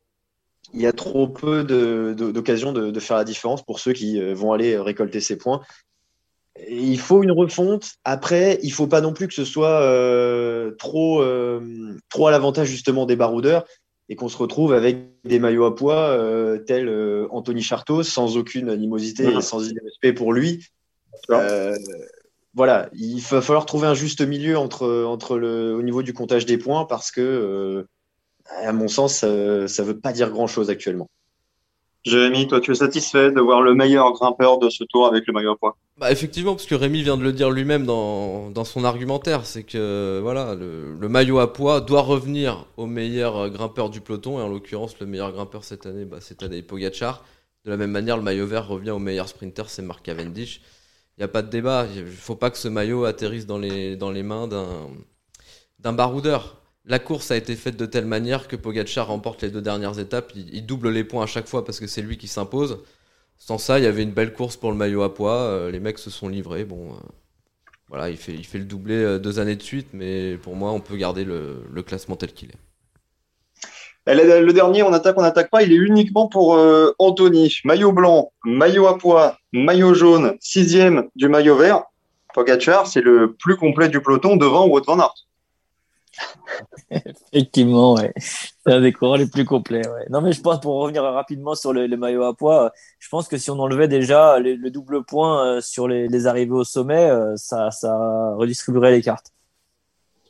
il 0.75 0.81
y 0.81 0.87
a 0.87 0.93
trop 0.93 1.29
peu 1.29 1.64
de- 1.64 2.14
de- 2.17 2.31
d'occasions 2.31 2.73
de, 2.73 2.91
de 2.91 3.00
faire 3.00 3.17
la 3.17 3.25
différence 3.25 3.62
pour 3.62 3.79
ceux 3.79 3.93
qui 3.93 4.21
euh, 4.21 4.35
vont 4.35 4.52
aller 4.52 4.79
récolter 4.79 5.21
ces 5.21 5.37
points. 5.37 5.61
Et 6.57 6.76
il 6.76 6.99
faut 6.99 7.23
une 7.23 7.33
refonte. 7.33 7.93
Après, 8.05 8.59
il 8.62 8.73
faut 8.73 8.87
pas 8.87 9.00
non 9.00 9.12
plus 9.12 9.26
que 9.26 9.35
ce 9.35 9.45
soit 9.45 9.81
euh, 9.83 10.73
trop, 10.73 11.23
euh, 11.23 11.97
trop 12.09 12.26
à 12.26 12.31
l'avantage 12.31 12.69
justement 12.69 13.07
des 13.07 13.17
baroudeurs 13.17 13.64
et 14.09 14.17
qu'on 14.17 14.29
se 14.29 14.37
retrouve 14.37 14.75
avec 14.75 14.99
des 15.25 15.38
maillots 15.38 15.64
à 15.64 15.75
poids 15.75 16.09
euh, 16.09 16.59
tels 16.59 16.91
Anthony 17.31 17.62
Chartot, 17.62 18.02
sans 18.02 18.37
aucune 18.37 18.69
animosité 18.69 19.25
et 19.25 19.41
sans 19.41 19.67
irrespect 19.67 20.12
pour 20.12 20.33
lui. 20.33 20.67
Voilà, 22.55 22.91
il 22.93 23.21
va 23.21 23.41
falloir 23.41 23.64
trouver 23.64 23.87
un 23.87 23.95
juste 23.95 24.21
milieu 24.21 24.59
entre, 24.59 25.05
entre 25.05 25.38
le, 25.38 25.75
au 25.75 25.81
niveau 25.81 26.02
du 26.02 26.12
comptage 26.12 26.45
des 26.45 26.59
points 26.59 26.85
parce 26.85 27.11
que, 27.11 27.87
à 28.49 28.73
mon 28.73 28.89
sens, 28.89 29.19
ça 29.19 29.83
veut 29.85 29.99
pas 29.99 30.13
dire 30.13 30.31
grand-chose 30.31 30.71
actuellement. 30.71 31.09
Jérémy, 32.05 32.49
toi, 32.49 32.61
tu 32.61 32.73
es 32.73 32.75
satisfait 32.75 33.31
de 33.31 33.41
voir 33.41 33.63
le 33.63 33.75
meilleur 33.75 34.13
grimpeur 34.13 34.59
de 34.59 34.69
ce 34.71 34.83
tour 34.83 35.07
avec 35.07 35.25
le 35.29 35.33
maillot 35.33 35.53
à 35.53 35.57
poids? 35.57 35.77
Bah 35.99 36.11
effectivement, 36.11 36.55
parce 36.55 36.67
que 36.67 36.75
Rémi 36.75 37.03
vient 37.03 37.17
de 37.17 37.23
le 37.23 37.33
dire 37.33 37.51
lui-même 37.51 37.87
dans, 37.87 38.51
dans 38.51 38.65
son 38.65 38.83
argumentaire, 38.83 39.47
c'est 39.47 39.63
que 39.63 40.19
voilà, 40.21 40.57
le, 40.57 40.95
le 40.95 41.09
maillot 41.09 41.39
à 41.39 41.53
poids 41.53 41.81
doit 41.81 42.01
revenir 42.03 42.67
au 42.77 42.87
meilleur 42.87 43.51
grimpeur 43.51 43.89
du 43.89 44.01
peloton, 44.01 44.41
et 44.41 44.43
en 44.43 44.49
l'occurrence, 44.49 44.99
le 44.99 45.07
meilleur 45.07 45.31
grimpeur 45.31 45.63
cette 45.63 45.87
année, 45.87 46.05
bah, 46.05 46.19
c'est 46.21 46.39
Tadej 46.39 46.67
Pogacar. 46.67 47.25
De 47.65 47.71
la 47.71 47.77
même 47.77 47.93
manière, 47.93 48.17
le 48.17 48.25
maillot 48.25 48.47
vert 48.47 48.67
revient 48.67 48.91
au 48.91 48.99
meilleur 48.99 49.29
sprinter, 49.29 49.71
c'est 49.71 49.83
Mark 49.83 50.05
Cavendish. 50.05 50.61
Il 51.17 51.21
n'y 51.21 51.25
a 51.25 51.29
pas 51.29 51.43
de 51.43 51.51
débat, 51.51 51.87
il 51.95 52.05
ne 52.05 52.11
faut 52.11 52.35
pas 52.35 52.51
que 52.51 52.59
ce 52.59 52.67
maillot 52.67 53.05
atterrisse 53.05 53.47
dans 53.47 53.59
les, 53.59 53.95
dans 53.95 54.11
les 54.11 54.25
mains 54.25 54.49
d'un 54.49 54.89
d'un 55.79 55.93
baroudeur. 55.93 56.62
La 56.85 56.99
course 56.99 57.31
a 57.31 57.37
été 57.37 57.55
faite 57.55 57.77
de 57.77 57.87
telle 57.87 58.07
manière 58.07 58.49
que 58.49 58.57
Pogacar 58.57 59.07
remporte 59.07 59.43
les 59.43 59.51
deux 59.51 59.62
dernières 59.62 60.01
étapes, 60.01 60.33
il, 60.35 60.67
double 60.67 60.91
les 60.91 61.05
points 61.05 61.23
à 61.23 61.27
chaque 61.27 61.47
fois 61.47 61.65
parce 61.65 61.79
que 61.79 61.87
c'est 61.87 62.03
lui 62.03 62.19
qui 62.19 62.27
s'impose. 62.27 62.83
Sans 63.39 63.59
ça, 63.59 63.79
il 63.79 63.85
y 63.85 63.87
avait 63.87 64.03
une 64.03 64.11
belle 64.11 64.33
course 64.33 64.57
pour 64.57 64.71
le 64.71 64.77
maillot 64.77 65.03
à 65.03 65.15
poids. 65.15 65.37
euh, 65.37 65.71
les 65.71 65.79
mecs 65.79 65.99
se 65.99 66.11
sont 66.11 66.29
livrés. 66.29 66.65
Bon, 66.65 66.93
euh, 66.93 66.97
voilà, 67.89 68.11
il 68.11 68.17
fait, 68.17 68.59
le 68.59 68.65
doublé 68.65 68.95
euh, 68.97 69.19
deux 69.19 69.39
années 69.39 69.55
de 69.55 69.62
suite, 69.62 69.89
mais 69.93 70.37
pour 70.39 70.57
moi, 70.57 70.73
on 70.73 70.81
peut 70.81 70.97
garder 70.97 71.25
le, 71.25 71.83
classement 71.87 72.17
tel 72.17 72.33
qu'il 72.33 72.51
est. 72.51 72.59
Le 74.07 74.51
dernier, 74.51 74.83
on 74.83 74.93
attaque, 74.93 75.17
on 75.17 75.23
n'attaque 75.23 75.51
pas, 75.51 75.62
il 75.62 75.73
est 75.73 75.77
uniquement 75.77 76.27
pour 76.27 76.59
Anthony. 76.99 77.59
Maillot 77.65 77.93
blanc, 77.93 78.33
maillot 78.45 78.89
à 78.89 78.99
poids, 78.99 79.39
maillot 79.53 79.95
jaune, 79.95 80.37
sixième 80.41 81.09
du 81.15 81.29
maillot 81.29 81.57
vert. 81.57 81.85
Pogacar, 82.35 82.89
c'est 82.89 83.03
le 83.03 83.35
plus 83.35 83.57
complet 83.57 83.89
du 83.89 84.01
peloton 84.01 84.35
devant 84.35 84.67
Wout 84.67 84.83
van 84.85 84.99
Aert. 84.99 85.15
Effectivement, 87.33 87.95
ouais. 87.95 88.12
C'est 88.17 88.73
un 88.73 88.81
des 88.81 88.93
courants 88.93 89.17
les 89.17 89.26
plus 89.26 89.45
complets. 89.45 89.87
Ouais. 89.87 90.07
Non, 90.11 90.21
mais 90.21 90.33
je 90.33 90.41
pense, 90.41 90.61
pour 90.61 90.75
revenir 90.76 91.02
rapidement 91.02 91.55
sur 91.55 91.73
le, 91.73 91.87
les 91.87 91.97
maillots 91.97 92.25
à 92.25 92.35
poids, 92.35 92.73
je 92.99 93.09
pense 93.09 93.29
que 93.29 93.38
si 93.38 93.50
on 93.50 93.59
enlevait 93.59 93.88
déjà 93.88 94.38
le 94.38 94.71
double 94.71 95.05
point 95.05 95.47
euh, 95.47 95.61
sur 95.61 95.88
les, 95.88 96.09
les 96.09 96.26
arrivées 96.26 96.52
au 96.52 96.64
sommet, 96.64 97.11
euh, 97.11 97.35
ça, 97.37 97.71
ça 97.71 97.95
redistribuerait 98.37 98.93
les 98.93 99.02
cartes. 99.02 99.33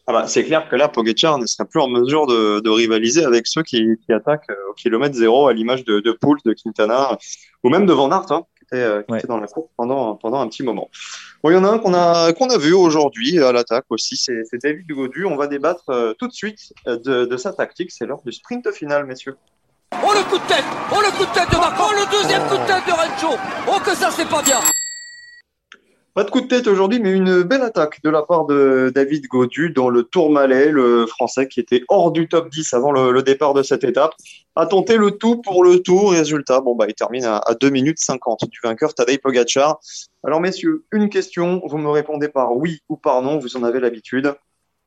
Ah 0.06 0.12
bah, 0.12 0.26
c'est 0.26 0.44
clair 0.44 0.68
que 0.68 0.74
là, 0.74 0.88
Pogacar 0.88 1.38
ne 1.38 1.46
sera 1.46 1.64
plus 1.64 1.80
en 1.80 1.88
mesure 1.88 2.26
de, 2.26 2.58
de 2.60 2.70
rivaliser 2.70 3.24
avec 3.24 3.46
ceux 3.46 3.62
qui, 3.62 3.86
qui 4.04 4.12
attaquent 4.12 4.50
euh, 4.50 4.70
au 4.70 4.74
kilomètre 4.74 5.14
zéro, 5.14 5.46
à 5.46 5.52
l'image 5.52 5.84
de, 5.84 6.00
de 6.00 6.12
Pouls, 6.12 6.38
de 6.44 6.52
Quintana, 6.54 7.16
ou 7.62 7.68
même 7.68 7.86
de 7.86 7.92
Van 7.92 8.10
Aert, 8.10 8.30
hein, 8.32 8.42
qui, 8.58 8.64
était, 8.64 9.04
qui 9.04 9.12
Ouais. 9.12 9.18
était 9.18 9.28
dans 9.28 9.38
la 9.38 9.46
course 9.46 9.70
pendant, 9.76 10.16
pendant 10.16 10.40
un 10.40 10.48
petit 10.48 10.64
moment. 10.64 10.90
Bon, 11.42 11.50
il 11.50 11.54
y 11.54 11.56
en 11.56 11.64
a 11.64 11.70
un 11.70 11.78
qu'on 11.80 11.92
a, 11.92 12.32
qu'on 12.34 12.50
a 12.50 12.56
vu 12.56 12.72
aujourd'hui 12.72 13.40
à 13.40 13.50
l'attaque 13.50 13.86
aussi, 13.90 14.16
c'est 14.16 14.44
David 14.62 14.86
Godu. 14.86 15.24
On 15.24 15.34
va 15.34 15.48
débattre 15.48 15.90
euh, 15.90 16.14
tout 16.16 16.28
de 16.28 16.32
suite 16.32 16.72
euh, 16.86 16.96
de, 16.98 17.24
de 17.24 17.36
sa 17.36 17.52
tactique. 17.52 17.90
C'est 17.90 18.06
l'heure 18.06 18.22
du 18.24 18.30
sprint 18.30 18.70
final, 18.70 19.06
messieurs. 19.06 19.36
Oh 19.92 20.12
le 20.14 20.22
coup 20.30 20.38
de 20.38 20.46
tête 20.46 20.64
Oh 20.92 21.00
le 21.00 21.10
coup 21.18 21.24
de 21.24 21.34
tête 21.34 21.50
de 21.50 21.56
Marco 21.56 21.82
Oh 21.88 21.92
le 21.92 22.10
deuxième 22.12 22.42
coup 22.48 22.56
de 22.56 22.66
tête 22.66 22.86
de 22.86 22.92
Rencho 22.92 23.36
Oh 23.68 23.78
que 23.84 23.94
ça 23.94 24.10
c'est 24.10 24.28
pas 24.28 24.40
bien 24.42 24.60
Pas 26.14 26.24
de 26.24 26.30
coup 26.30 26.42
de 26.42 26.46
tête 26.46 26.66
aujourd'hui, 26.66 27.00
mais 27.00 27.10
une 27.10 27.42
belle 27.42 27.62
attaque 27.62 28.02
de 28.02 28.10
la 28.10 28.20
part 28.20 28.44
de 28.44 28.92
David 28.94 29.28
Godu 29.28 29.70
dans 29.70 29.88
le 29.88 30.02
Tourmalet, 30.02 30.70
le 30.70 31.06
Français 31.06 31.48
qui 31.48 31.58
était 31.58 31.84
hors 31.88 32.12
du 32.12 32.28
top 32.28 32.50
10 32.50 32.74
avant 32.74 32.92
le, 32.92 33.12
le 33.12 33.22
départ 33.22 33.54
de 33.54 33.62
cette 33.62 33.82
étape, 33.82 34.12
a 34.54 34.66
tenté 34.66 34.98
le 34.98 35.12
tout 35.12 35.40
pour 35.40 35.64
le 35.64 35.80
tout. 35.80 36.08
Résultat, 36.08 36.60
bon 36.60 36.74
bah 36.74 36.84
il 36.86 36.92
termine 36.92 37.24
à, 37.24 37.38
à 37.38 37.54
2 37.54 37.70
minutes 37.70 37.98
50 37.98 38.44
du 38.50 38.58
vainqueur 38.62 38.92
Tadej 38.92 39.22
Pogacar. 39.22 39.80
Alors 40.22 40.42
messieurs, 40.42 40.84
une 40.92 41.08
question, 41.08 41.62
vous 41.66 41.78
me 41.78 41.88
répondez 41.88 42.28
par 42.28 42.54
oui 42.54 42.82
ou 42.90 42.98
par 42.98 43.22
non, 43.22 43.38
vous 43.38 43.56
en 43.56 43.62
avez 43.62 43.80
l'habitude. 43.80 44.34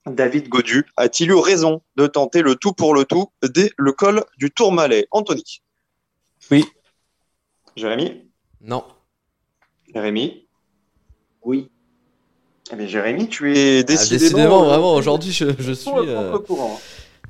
David 0.06 0.48
Godu 0.48 0.86
a-t-il 0.96 1.32
eu 1.32 1.40
raison 1.40 1.82
de 1.96 2.06
tenter 2.06 2.44
le 2.44 2.54
tout 2.54 2.74
pour 2.74 2.94
le 2.94 3.04
tout 3.04 3.32
dès 3.42 3.72
le 3.78 3.94
col 3.94 4.24
du 4.38 4.52
Tourmalet? 4.52 5.08
Anthony 5.10 5.64
Oui. 6.52 6.66
Jérémy 7.76 8.30
Non. 8.62 8.84
Rémi 9.96 10.45
Oui. 11.46 11.70
Eh 12.72 12.76
bien, 12.76 12.88
Jérémy, 12.88 13.30
tu 13.30 13.56
es 13.56 13.80
Ah, 13.80 13.84
décidément, 13.84 14.20
décidément, 14.20 14.64
euh, 14.64 14.68
vraiment, 14.68 14.94
aujourd'hui, 14.96 15.32
je, 15.32 15.46
je 15.58 15.72
suis 15.72 15.90
euh, 15.92 16.32
contre-courant. 16.32 16.80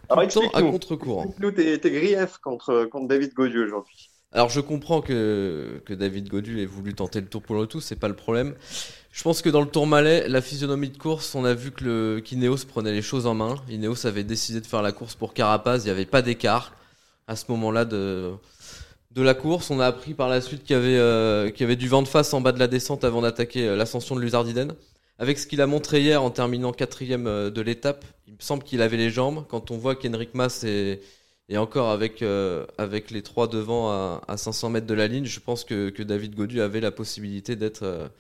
Alors, 0.10 0.22
à 0.22 0.24
explique-nous. 0.26 0.72
contre-courant. 0.72 1.24
Explique-nous 1.26 1.52
tes, 1.52 1.80
tes 1.80 1.92
griefs 1.92 2.38
contre, 2.38 2.86
contre 2.86 3.08
David 3.08 3.34
Godieu 3.34 3.66
aujourd'hui. 3.66 4.10
Alors 4.32 4.50
je 4.50 4.60
comprends 4.60 5.02
que, 5.02 5.82
que 5.86 5.94
David 5.94 6.28
Godu 6.28 6.62
ait 6.62 6.66
voulu 6.66 6.94
tenter 6.94 7.22
le 7.22 7.28
tour 7.28 7.42
pour 7.42 7.56
le 7.56 7.68
tout, 7.68 7.80
c'est 7.80 7.96
pas 7.96 8.10
le 8.10 8.16
problème. 8.18 8.54
Je 9.14 9.24
pense 9.24 9.42
que 9.42 9.50
dans 9.50 9.62
le 9.62 9.68
tour 9.68 9.88
malais, 9.88 10.28
la 10.28 10.42
physionomie 10.42 10.90
de 10.90 10.98
course, 10.98 11.36
on 11.36 11.46
a 11.46 11.54
vu 11.54 11.72
que 11.72 11.86
le 11.86 12.20
qu'Ineos 12.20 12.66
prenait 12.68 12.92
les 12.92 13.02
choses 13.02 13.28
en 13.28 13.34
main. 13.34 13.56
Ineos 13.70 14.06
avait 14.06 14.26
décidé 14.26 14.60
de 14.60 14.66
faire 14.66 14.82
la 14.82 14.92
course 14.92 15.16
pour 15.16 15.34
Carapaz, 15.34 15.84
il 15.84 15.86
n'y 15.86 15.92
avait 15.92 16.06
pas 16.06 16.22
d'écart 16.22 16.74
à 17.28 17.38
ce 17.38 17.46
moment-là 17.50 17.86
de, 17.86 18.34
de 19.16 19.22
la 19.22 19.34
course. 19.34 19.72
On 19.72 19.80
a 19.80 19.88
appris 19.88 20.14
par 20.14 20.30
la 20.30 20.42
suite 20.42 20.64
qu'il 20.64 20.76
y, 20.76 20.80
avait, 20.80 20.98
euh, 20.98 21.50
qu'il 21.50 21.62
y 21.62 21.64
avait 21.64 21.76
du 21.76 21.88
vent 21.88 22.04
de 22.04 22.08
face 22.08 22.34
en 22.34 22.42
bas 22.42 22.52
de 22.52 22.60
la 22.60 22.68
descente 22.68 23.04
avant 23.04 23.22
d'attaquer 23.22 23.68
euh, 23.68 23.76
l'ascension 23.76 24.16
de 24.16 24.22
l'Uzardiden. 24.22 24.74
Avec 25.18 25.40
ce 25.40 25.48
qu'il 25.48 25.62
a 25.62 25.68
montré 25.68 26.02
hier 26.02 26.22
en 26.22 26.30
terminant 26.30 26.74
quatrième 26.74 27.26
euh, 27.26 27.50
de 27.50 27.62
l'étape, 27.62 28.04
il 28.28 28.34
me 28.34 28.42
semble 28.42 28.64
qu'il 28.64 28.82
avait 28.82 28.98
les 28.98 29.10
jambes. 29.10 29.46
Quand 29.50 29.72
on 29.72 29.78
voit 29.78 29.96
qu'Henrik 29.96 30.36
Mas 30.36 30.66
est, 30.66 31.00
encore 31.56 31.90
avec, 31.90 32.22
les 32.22 33.22
trois 33.22 33.48
devant 33.48 33.90
à, 33.90 34.22
à 34.28 34.36
500 34.36 34.72
mètres 34.72 34.88
de 34.88 34.94
la 34.94 35.08
ligne, 35.08 35.26
je 35.26 35.40
pense 35.40 35.64
que, 35.64 36.02
David 36.02 36.36
Godu 36.36 36.60
avait 36.60 36.82
la 36.82 36.92
possibilité 36.92 37.56
d'être 37.56 38.12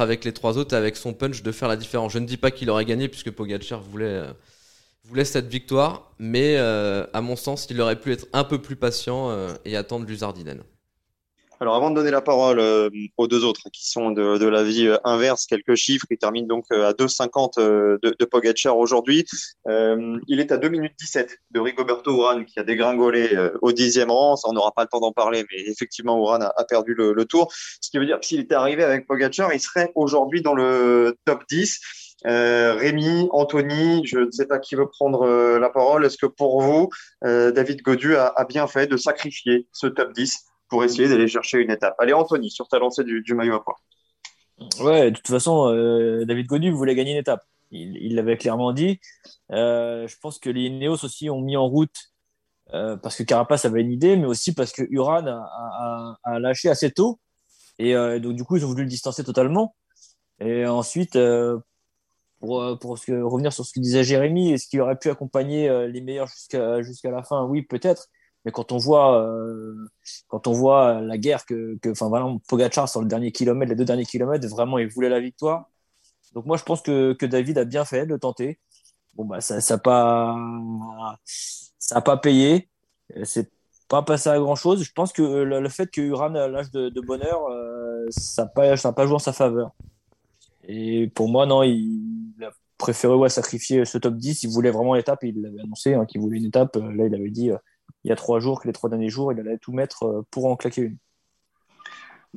avec 0.00 0.24
les 0.24 0.32
trois 0.32 0.58
autres 0.58 0.76
avec 0.76 0.96
son 0.96 1.14
punch 1.14 1.42
de 1.42 1.52
faire 1.52 1.68
la 1.68 1.76
différence. 1.76 2.12
Je 2.12 2.18
ne 2.18 2.26
dis 2.26 2.36
pas 2.36 2.50
qu'il 2.50 2.68
aurait 2.68 2.84
gagné 2.84 3.08
puisque 3.08 3.30
Pogacar 3.30 3.80
voulait, 3.80 4.24
voulait 5.04 5.24
cette 5.24 5.46
victoire, 5.46 6.12
mais 6.18 6.56
euh, 6.56 7.06
à 7.12 7.20
mon 7.20 7.36
sens, 7.36 7.66
il 7.70 7.80
aurait 7.80 8.00
pu 8.00 8.12
être 8.12 8.26
un 8.32 8.44
peu 8.44 8.60
plus 8.60 8.76
patient 8.76 9.30
euh, 9.30 9.54
et 9.64 9.76
attendre 9.76 10.06
l'Uzardinen. 10.06 10.62
Alors, 11.60 11.76
avant 11.76 11.90
de 11.90 11.94
donner 11.94 12.10
la 12.10 12.20
parole 12.20 12.58
euh, 12.58 12.90
aux 13.16 13.26
deux 13.28 13.44
autres 13.44 13.70
qui 13.72 13.88
sont 13.88 14.10
de, 14.10 14.38
de 14.38 14.46
l'avis 14.46 14.86
euh, 14.88 14.96
inverse, 15.04 15.46
quelques 15.46 15.76
chiffres. 15.76 16.04
Il 16.10 16.18
termine 16.18 16.46
donc 16.46 16.66
euh, 16.72 16.88
à 16.88 16.92
2,50 16.92 17.58
euh, 17.58 17.96
de, 18.02 18.14
de 18.18 18.24
Pogacar 18.24 18.76
aujourd'hui. 18.76 19.24
Il 19.66 20.40
est 20.40 20.52
à 20.52 20.56
2 20.56 20.68
minutes 20.68 20.94
17 20.98 21.38
de 21.52 21.60
Rigoberto 21.60 22.14
Urán 22.14 22.44
qui 22.44 22.58
a 22.58 22.64
dégringolé 22.64 23.30
au 23.62 23.72
dixième 23.72 24.10
rang. 24.10 24.36
Ça, 24.36 24.48
on 24.50 24.52
n'aura 24.52 24.72
pas 24.72 24.82
le 24.82 24.88
temps 24.88 25.00
d'en 25.00 25.12
parler, 25.12 25.44
mais 25.50 25.62
effectivement, 25.66 26.18
Urán 26.18 26.42
a, 26.42 26.52
a 26.56 26.64
perdu 26.64 26.94
le, 26.94 27.12
le 27.12 27.24
tour. 27.24 27.52
Ce 27.80 27.90
qui 27.90 27.98
veut 27.98 28.06
dire 28.06 28.20
que 28.20 28.26
s'il 28.26 28.40
était 28.40 28.54
arrivé 28.54 28.82
avec 28.82 29.06
Pogacar, 29.06 29.52
il 29.54 29.60
serait 29.60 29.90
aujourd'hui 29.94 30.42
dans 30.42 30.54
le 30.54 31.16
top 31.24 31.44
10. 31.48 31.80
Euh, 32.26 32.74
Rémi, 32.74 33.28
Anthony, 33.32 34.06
je 34.06 34.18
ne 34.18 34.30
sais 34.30 34.46
pas 34.46 34.58
qui 34.58 34.76
veut 34.76 34.88
prendre 34.88 35.22
euh, 35.22 35.58
la 35.58 35.68
parole. 35.68 36.04
Est-ce 36.06 36.16
que 36.16 36.26
pour 36.26 36.62
vous, 36.62 36.88
euh, 37.24 37.52
David 37.52 37.82
Godu 37.82 38.16
a, 38.16 38.32
bien 38.48 38.66
fait 38.66 38.86
de 38.86 38.96
sacrifier 38.96 39.68
ce 39.72 39.86
top 39.86 40.12
10 40.14 40.44
pour 40.68 40.84
essayer 40.84 41.08
d'aller 41.08 41.28
chercher 41.28 41.58
une 41.58 41.70
étape? 41.70 41.94
Allez, 41.98 42.14
Anthony, 42.14 42.50
sur 42.50 42.68
ta 42.68 42.78
lancée 42.78 43.04
du, 43.04 43.34
maillot 43.34 43.54
à 43.54 43.64
poids. 43.64 43.76
Ouais, 44.80 45.10
de 45.10 45.16
toute 45.16 45.28
façon, 45.28 45.70
David 46.24 46.46
Godu 46.46 46.70
voulait 46.70 46.94
gagner 46.94 47.12
une 47.12 47.18
étape. 47.18 47.42
Il 47.70 48.14
l'avait 48.14 48.36
clairement 48.36 48.72
dit. 48.72 49.00
Je 49.50 50.18
pense 50.20 50.38
que 50.38 50.48
les 50.48 50.62
Ineos 50.62 51.04
aussi 51.04 51.28
ont 51.28 51.40
mis 51.40 51.56
en 51.56 51.66
route 51.66 52.12
parce 52.70 53.16
que 53.16 53.24
Carapace 53.24 53.64
avait 53.64 53.82
une 53.82 53.90
idée, 53.90 54.16
mais 54.16 54.26
aussi 54.26 54.54
parce 54.54 54.72
que 54.72 54.82
Uran 54.90 55.26
a, 55.26 56.16
a- 56.22 56.38
lâché 56.38 56.70
assez 56.70 56.90
tôt. 56.92 57.18
Et 57.78 57.94
donc, 58.20 58.36
du 58.36 58.44
coup, 58.44 58.56
ils 58.56 58.64
ont 58.64 58.68
voulu 58.68 58.84
le 58.84 58.88
distancer 58.88 59.24
totalement. 59.24 59.74
Et 60.40 60.66
ensuite, 60.66 61.18
pour, 62.44 62.62
euh, 62.62 63.24
revenir 63.24 63.52
sur 63.52 63.64
ce 63.64 63.72
que 63.72 63.80
disait 63.80 64.04
Jérémy, 64.04 64.52
est-ce 64.52 64.68
qu'il 64.68 64.80
aurait 64.80 64.98
pu 64.98 65.10
accompagner 65.10 65.68
euh, 65.68 65.88
les 65.88 66.00
meilleurs 66.00 66.28
jusqu'à 66.28 67.10
la 67.10 67.22
fin? 67.22 67.44
Oui, 67.44 67.62
peut-être. 67.62 68.08
Mais 68.44 68.52
quand 68.52 68.72
on 68.72 68.78
voit, 68.78 69.22
euh, 69.22 69.74
quand 70.28 70.46
on 70.46 70.52
voit 70.52 71.00
la 71.00 71.16
guerre 71.16 71.46
que, 71.46 71.78
enfin 71.88 72.38
Pogacar 72.48 72.88
sur 72.88 73.00
le 73.00 73.06
dernier 73.08 73.32
kilomètre, 73.32 73.70
les 73.70 73.76
deux 73.76 73.86
derniers 73.86 74.04
kilomètres, 74.04 74.46
vraiment, 74.48 74.78
il 74.78 74.88
voulait 74.88 75.08
la 75.08 75.20
victoire. 75.20 75.70
Donc 76.34 76.46
moi, 76.46 76.56
je 76.56 76.64
pense 76.64 76.82
que, 76.82 77.16
David 77.24 77.58
a 77.58 77.64
bien 77.64 77.84
fait 77.84 78.06
de 78.06 78.16
tenter. 78.16 78.60
Bon 79.14 79.24
bah 79.24 79.40
ça, 79.40 79.60
ça 79.60 79.78
pas, 79.78 80.36
ça 81.24 81.96
a 81.96 82.00
pas 82.00 82.16
payé. 82.16 82.68
C'est 83.24 83.50
pas 83.88 84.02
passé 84.02 84.28
à 84.28 84.38
grand 84.38 84.56
chose. 84.56 84.82
Je 84.82 84.92
pense 84.92 85.12
que 85.12 85.22
le, 85.22 85.60
le 85.60 85.68
fait 85.68 85.86
que 85.90 86.00
Uran 86.00 86.28
l'âge 86.30 86.70
de, 86.72 86.88
de 86.88 87.00
bonheur, 87.00 87.40
ça 88.10 88.44
n'a 88.44 88.48
pas, 88.48 88.92
pas 88.92 89.06
joué 89.06 89.14
en 89.14 89.18
sa 89.18 89.32
faveur. 89.32 89.72
Et 90.68 91.08
pour 91.14 91.28
moi, 91.28 91.46
non, 91.46 91.62
il, 91.62 92.34
a 92.42 92.50
préféré 92.78 93.28
sacrifier 93.28 93.84
ce 93.84 93.98
top 93.98 94.16
10. 94.16 94.42
Il 94.42 94.50
voulait 94.50 94.70
vraiment 94.70 94.94
l'étape. 94.94 95.22
Il 95.22 95.40
l'avait 95.42 95.60
annoncé 95.60 95.94
hein, 95.94 96.06
qu'il 96.06 96.20
voulait 96.20 96.38
une 96.38 96.46
étape. 96.46 96.76
Euh, 96.76 96.92
Là, 96.92 97.06
il 97.06 97.14
avait 97.14 97.30
dit 97.30 97.50
euh, 97.50 97.56
il 98.04 98.08
y 98.08 98.12
a 98.12 98.16
trois 98.16 98.40
jours 98.40 98.60
que 98.60 98.66
les 98.66 98.72
trois 98.72 98.90
derniers 98.90 99.08
jours, 99.08 99.32
il 99.32 99.40
allait 99.40 99.58
tout 99.58 99.72
mettre 99.72 100.04
euh, 100.04 100.22
pour 100.30 100.46
en 100.46 100.56
claquer 100.56 100.82
une. 100.82 100.98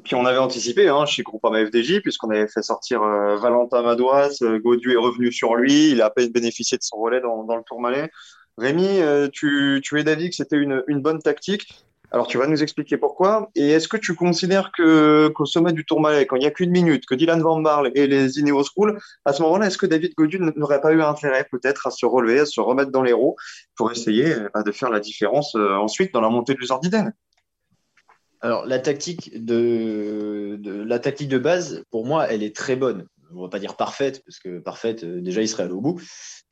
Puis 0.04 0.14
on 0.14 0.26
avait 0.26 0.38
anticipé 0.38 0.90
hein, 0.90 1.08
chez 1.08 1.24
Groupama 1.24 1.66
FDJ, 1.66 2.02
puisqu'on 2.02 2.30
avait 2.30 2.48
fait 2.48 2.62
sortir 2.62 3.02
Valentin 3.02 3.82
Madouas, 3.82 4.44
euh, 4.44 4.60
Gaudu 4.60 4.94
est 4.94 4.98
revenu 4.98 5.32
sur 5.32 5.56
lui, 5.56 5.90
il 5.90 6.04
a 6.04 6.06
à 6.06 6.10
peine 6.12 6.32
bénéficié 6.32 6.78
de 6.78 6.84
son 6.84 6.98
relais 6.98 7.20
dans, 7.20 7.44
dans 7.46 7.56
le 7.56 7.64
Tour 7.64 7.82
Malais. 7.82 8.12
Rémi, 8.60 9.02
tu, 9.34 9.82
tu 9.84 10.00
es 10.00 10.04
d'avis 10.04 10.30
que 10.30 10.36
c'était 10.36 10.58
une, 10.58 10.84
une 10.88 11.02
bonne 11.02 11.20
tactique? 11.20 11.87
Alors 12.12 12.28
tu 12.28 12.38
vas 12.38 12.48
nous 12.48 12.64
expliquer 12.64 12.96
pourquoi. 12.98 13.50
Et 13.56 13.72
est-ce 13.72 13.90
que 13.90 13.98
tu 13.98 14.16
considères 14.16 14.72
que 14.72 15.28
qu'au 15.28 15.46
sommet 15.46 15.74
du 15.74 15.84
Tour 15.86 16.00
Malais, 16.00 16.26
quand 16.26 16.38
il 16.38 16.40
n'y 16.40 16.46
a 16.46 16.52
qu'une 16.52 16.72
minute, 16.72 17.06
que 17.06 17.16
Dylan 17.16 17.42
Van 17.42 17.60
Barle 17.60 17.92
et 17.96 18.08
les 18.08 18.40
Ineos 18.40 18.64
roulent, 18.78 18.98
à 19.26 19.34
ce 19.34 19.42
moment-là, 19.44 19.68
est-ce 19.68 19.78
que 19.78 19.86
David 19.86 20.14
Gaudu 20.18 20.40
n'aurait 20.56 20.80
pas 20.80 20.94
eu 20.94 21.02
intérêt 21.02 21.46
peut-être 21.52 21.86
à 21.88 21.92
se 21.92 22.06
relever, 22.06 22.40
à 22.40 22.46
se 22.46 22.62
remettre 22.62 22.92
dans 22.92 23.04
les 23.04 23.12
roues 23.12 23.36
pour 23.76 23.92
essayer 23.92 24.34
euh, 24.34 24.50
bah, 24.54 24.64
de 24.64 24.72
faire 24.72 24.90
la 24.90 25.02
différence 25.02 25.56
euh, 25.56 25.76
ensuite 25.76 26.14
dans 26.14 26.22
la 26.22 26.30
montée 26.30 26.54
du 26.54 26.66
Zardiden 26.66 27.14
Alors, 28.40 28.66
la 28.66 28.80
tactique 28.80 29.44
de, 29.44 30.56
de- 30.62 30.84
la 30.84 31.00
tactique 31.00 31.28
de 31.30 31.40
base, 31.40 31.84
pour 31.92 32.06
moi, 32.06 32.28
elle 32.32 32.42
est 32.42 32.56
très 32.56 32.78
bonne. 32.78 33.06
On 33.36 33.42
va 33.42 33.50
pas 33.50 33.60
dire 33.60 33.76
parfaite, 33.76 34.24
parce 34.26 34.40
que 34.40 34.60
parfaite, 34.60 35.04
euh, 35.04 35.20
déjà, 35.20 35.42
il 35.42 35.50
serait 35.50 35.64
allé 35.64 35.74
au 35.74 35.82
bout. 35.82 36.00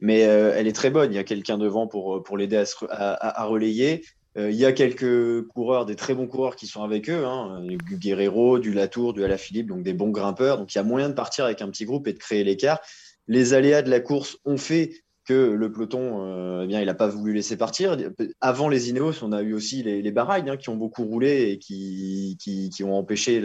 Mais 0.02 0.26
euh, 0.26 0.52
elle 0.54 0.68
est 0.68 0.76
très 0.76 0.90
bonne. 0.90 1.14
Il 1.14 1.16
y 1.16 1.20
a 1.20 1.24
quelqu'un 1.24 1.58
devant 1.58 1.88
pour, 1.88 2.22
pour 2.24 2.38
l'aider 2.38 2.62
à 2.90 3.46
relayer. 3.46 4.04
Euh, 4.38 4.52
il 4.52 4.58
y 4.58 4.66
a 4.66 4.74
quelques 4.74 5.48
coureurs, 5.48 5.86
des 5.86 5.96
très 5.96 6.14
bons 6.14 6.28
coureurs 6.28 6.56
qui 6.56 6.68
sont 6.68 6.84
avec 6.84 7.10
eux. 7.10 7.26
Hein, 7.26 7.62
du 7.62 7.98
Guerrero, 7.98 8.60
du 8.60 8.74
Latour, 8.74 9.14
du 9.14 9.24
Alaphilippe, 9.24 9.68
donc 9.68 9.84
des 9.84 9.94
bons 9.94 10.10
grimpeurs. 10.10 10.58
Donc, 10.58 10.74
il 10.74 10.78
y 10.78 10.82
a 10.82 10.84
moyen 10.84 11.10
de 11.10 11.14
partir 11.14 11.46
avec 11.46 11.62
un 11.62 11.70
petit 11.70 11.86
groupe 11.86 12.08
et 12.08 12.14
de 12.14 12.20
créer 12.20 12.44
l'écart. 12.44 12.80
Les 13.28 13.54
aléas 13.54 13.82
de 13.82 13.90
la 13.90 14.00
course 14.00 14.38
ont 14.46 14.58
fait 14.58 15.06
que 15.26 15.34
le 15.34 15.72
peloton, 15.72 16.22
euh, 16.22 16.64
eh 16.64 16.68
bien, 16.68 16.82
il 16.82 16.86
n'a 16.86 16.94
pas 16.94 17.08
voulu 17.08 17.34
laisser 17.34 17.58
partir. 17.58 17.98
Avant 18.42 18.70
les 18.70 18.90
Ineos, 18.90 19.24
on 19.24 19.32
a 19.32 19.42
eu 19.42 19.54
aussi 19.54 19.82
les, 19.82 20.02
les 20.02 20.14
hein, 20.16 20.58
qui 20.58 20.70
ont 20.70 20.76
beaucoup 20.76 21.04
roulé 21.04 21.52
et 21.52 21.58
qui, 21.58 22.38
qui, 22.40 22.84
ont 22.84 22.96
empêché 22.96 23.42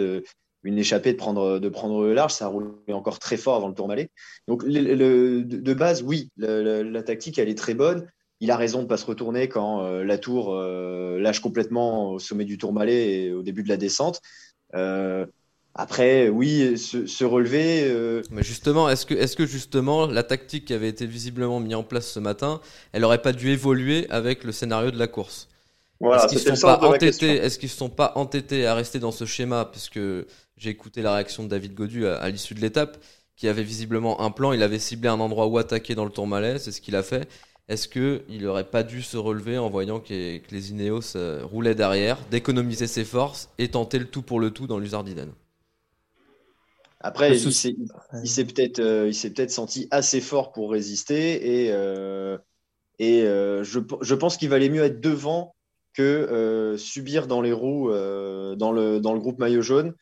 une 0.62 0.78
échappée 0.78 1.12
de 1.12 1.16
prendre, 1.16 1.58
de 1.58 1.68
prendre 1.70 2.04
le 2.04 2.12
large. 2.12 2.32
Ça 2.32 2.48
roulé 2.48 2.92
encore 2.92 3.18
très 3.18 3.38
fort 3.38 3.56
avant 3.56 3.68
le 3.68 3.74
Tour 3.74 3.88
Malais. 3.88 4.10
Donc, 4.46 4.66
de, 4.66 5.72
base, 5.72 6.02
oui, 6.02 6.30
la 6.36 7.02
tactique, 7.02 7.38
elle 7.38 7.48
est 7.48 7.56
très 7.56 7.74
bonne. 7.74 8.06
Il 8.40 8.50
a 8.50 8.56
raison 8.56 8.78
de 8.78 8.84
ne 8.84 8.88
pas 8.88 8.96
se 8.96 9.04
retourner 9.04 9.48
quand 9.48 9.84
euh, 9.84 10.02
la 10.02 10.16
tour 10.16 10.54
euh, 10.54 11.18
lâche 11.20 11.40
complètement 11.40 12.12
au 12.12 12.18
sommet 12.18 12.46
du 12.46 12.56
Tour 12.56 12.72
Malais 12.72 13.12
et 13.12 13.32
au 13.32 13.42
début 13.42 13.62
de 13.62 13.68
la 13.68 13.76
descente. 13.76 14.22
Euh, 14.74 15.26
après, 15.74 16.28
oui, 16.30 16.76
se, 16.78 17.06
se 17.06 17.24
relever. 17.24 18.22
Mais 18.30 18.42
justement, 18.42 18.88
est-ce 18.88 19.06
que, 19.06 19.14
est-ce 19.14 19.36
que 19.36 19.46
justement 19.46 20.06
la 20.06 20.22
tactique 20.22 20.64
qui 20.64 20.74
avait 20.74 20.88
été 20.88 21.06
visiblement 21.06 21.60
mise 21.60 21.74
en 21.74 21.84
place 21.84 22.10
ce 22.10 22.18
matin, 22.18 22.60
elle 22.92 23.04
aurait 23.04 23.22
pas 23.22 23.32
dû 23.32 23.50
évoluer 23.50 24.08
avec 24.10 24.42
le 24.42 24.52
scénario 24.52 24.90
de 24.90 24.98
la 24.98 25.06
course? 25.06 25.48
Voilà, 26.00 26.24
Est-ce 26.24 26.34
qu'ils 26.34 26.50
ne 26.50 26.56
sont 26.56 27.76
sont 27.76 27.90
pas 27.90 28.12
entêtés 28.16 28.66
à 28.66 28.74
rester 28.74 28.98
dans 28.98 29.12
ce 29.12 29.26
schéma? 29.26 29.66
Puisque 29.70 30.00
j'ai 30.56 30.70
écouté 30.70 31.02
la 31.02 31.14
réaction 31.14 31.44
de 31.44 31.48
David 31.48 31.74
Godu 31.74 32.06
à, 32.06 32.16
à 32.16 32.30
l'issue 32.30 32.54
de 32.54 32.60
l'étape, 32.60 32.96
qui 33.36 33.48
avait 33.48 33.62
visiblement 33.62 34.20
un 34.22 34.30
plan. 34.30 34.52
Il 34.52 34.62
avait 34.62 34.78
ciblé 34.78 35.08
un 35.08 35.20
endroit 35.20 35.46
où 35.46 35.58
attaquer 35.58 35.94
dans 35.94 36.04
le 36.04 36.10
Tour 36.10 36.26
Malais, 36.26 36.58
c'est 36.58 36.72
ce 36.72 36.80
qu'il 36.80 36.96
a 36.96 37.02
fait. 37.02 37.28
Est-ce 37.70 37.88
que 37.88 38.22
il 38.28 38.46
aurait 38.46 38.68
pas 38.68 38.82
dû 38.82 39.00
se 39.00 39.16
relever 39.16 39.56
en 39.56 39.70
voyant 39.70 39.98
que, 39.98 40.36
que 40.36 40.50
les 40.54 40.72
Ineos 40.72 41.16
euh, 41.16 41.42
roulaient 41.42 41.74
derrière, 41.74 42.18
d'économiser 42.30 42.86
ses 42.86 43.04
forces 43.04 43.48
et 43.56 43.68
tenter 43.68 43.98
le 43.98 44.04
tout 44.04 44.20
pour 44.22 44.40
le 44.40 44.50
tout 44.50 44.66
dans 44.66 44.78
l'Uzardiden 44.78 45.32
Après, 47.00 47.30
Le 47.30 47.36
il 47.36 47.40
souci- 47.40 47.76
s'est, 48.12 48.20
il 48.24 48.28
s'est 48.28 48.44
peut-être, 48.44 48.80
euh, 48.80 49.08
il 49.08 49.14
s'est 49.14 49.30
peut-être 49.30 49.50
senti 49.50 49.88
assez 49.90 50.20
fort 50.20 50.52
pour 50.52 50.70
résister 50.72 51.64
et, 51.64 51.72
euh, 51.72 52.36
et 52.98 53.22
euh, 53.22 53.64
je, 53.64 53.80
je 54.02 54.14
pense 54.14 54.36
qu'il 54.36 54.50
valait 54.50 54.68
mieux 54.68 54.84
être 54.84 55.00
devant 55.00 55.54
que 55.94 56.02
euh, 56.02 56.76
subir 56.76 57.26
dans 57.26 57.40
les 57.40 57.52
roues 57.52 57.90
euh, 57.90 58.54
dans, 58.56 58.72
le, 58.72 59.00
dans 59.00 59.14
le 59.14 59.20
groupe 59.20 59.38
maillot 59.38 59.62
jaune. 59.62 59.94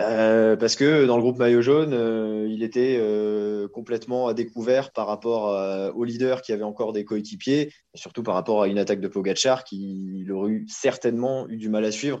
Euh, 0.00 0.56
parce 0.56 0.74
que 0.74 1.06
dans 1.06 1.16
le 1.16 1.22
groupe 1.22 1.38
maillot 1.38 1.62
jaune, 1.62 1.94
euh, 1.94 2.48
il 2.50 2.64
était 2.64 2.96
euh, 2.98 3.68
complètement 3.68 4.26
à 4.26 4.34
découvert 4.34 4.90
par 4.90 5.06
rapport 5.06 5.54
à- 5.54 5.92
au 5.94 6.02
leader 6.02 6.42
qui 6.42 6.52
avait 6.52 6.64
encore 6.64 6.92
des 6.92 7.04
coéquipiers, 7.04 7.72
surtout 7.94 8.24
par 8.24 8.34
rapport 8.34 8.62
à 8.62 8.68
une 8.68 8.78
attaque 8.78 9.00
de 9.00 9.06
Pogachar 9.08 9.62
qui 9.62 10.20
il 10.22 10.32
aurait 10.32 10.62
certainement 10.66 11.48
eu 11.48 11.56
du 11.56 11.68
mal 11.68 11.84
à 11.84 11.92
suivre. 11.92 12.20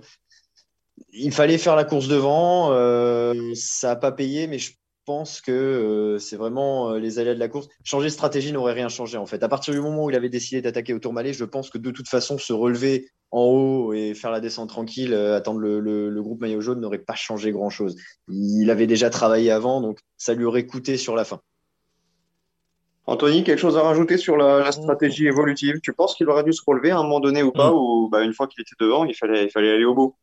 Il 1.12 1.32
fallait 1.32 1.58
faire 1.58 1.74
la 1.74 1.84
course 1.84 2.06
devant, 2.06 2.70
euh, 2.70 3.34
ça 3.54 3.88
n'a 3.88 3.96
pas 3.96 4.12
payé, 4.12 4.46
mais 4.46 4.58
je 4.58 4.72
pense 5.06 5.40
que 5.40 5.52
euh, 5.52 6.18
c'est 6.18 6.36
vraiment 6.36 6.90
euh, 6.90 6.98
les 6.98 7.18
aléas 7.18 7.34
de 7.34 7.38
la 7.38 7.48
course. 7.48 7.68
Changer 7.84 8.06
de 8.06 8.12
stratégie 8.12 8.52
n'aurait 8.52 8.72
rien 8.72 8.88
changé 8.88 9.16
en 9.18 9.26
fait. 9.26 9.42
À 9.42 9.48
partir 9.48 9.74
du 9.74 9.80
moment 9.80 10.04
où 10.04 10.10
il 10.10 10.16
avait 10.16 10.28
décidé 10.28 10.62
d'attaquer 10.62 10.94
au 10.94 10.98
Tourmalet, 10.98 11.32
je 11.32 11.44
pense 11.44 11.70
que 11.70 11.78
de 11.78 11.90
toute 11.90 12.08
façon, 12.08 12.38
se 12.38 12.52
relever 12.52 13.08
en 13.30 13.42
haut 13.42 13.92
et 13.92 14.14
faire 14.14 14.30
la 14.30 14.40
descente 14.40 14.68
tranquille, 14.68 15.12
euh, 15.12 15.36
attendre 15.36 15.58
le, 15.60 15.80
le- 15.80 16.08
le 16.10 16.22
groupe 16.22 16.40
maillot 16.40 16.60
jaune 16.60 16.80
n'aurait 16.80 16.98
pas 16.98 17.14
changé 17.14 17.50
grand 17.52 17.70
chose. 17.70 17.96
Il 18.28 18.70
avait 18.70 18.86
déjà 18.86 19.10
travaillé 19.10 19.50
avant, 19.50 19.80
donc 19.80 19.98
ça 20.16 20.34
lui 20.34 20.44
aurait 20.44 20.66
coûté 20.66 20.96
sur 20.96 21.16
la 21.16 21.24
fin. 21.24 21.40
Anthony, 23.06 23.44
quelque 23.44 23.58
chose 23.58 23.76
à 23.76 23.82
rajouter 23.82 24.16
sur 24.16 24.36
la, 24.36 24.60
la 24.60 24.72
stratégie 24.72 25.26
évolutive? 25.26 25.80
Tu 25.82 25.92
penses 25.92 26.14
qu'il 26.14 26.28
aurait 26.30 26.44
dû 26.44 26.52
se 26.54 26.62
relever 26.66 26.90
à 26.90 26.98
un 26.98 27.02
moment 27.02 27.20
donné 27.20 27.42
ou 27.42 27.52
pas, 27.52 27.70
Mm. 27.70 27.74
ou 27.74 28.08
bah, 28.10 28.22
une 28.22 28.32
fois 28.32 28.46
qu'il 28.46 28.62
était 28.62 28.76
devant, 28.80 29.04
il 29.04 29.14
fallait, 29.14 29.44
il 29.44 29.50
fallait 29.50 29.72
aller 29.72 29.84
au 29.84 29.94
bout? 29.94 30.14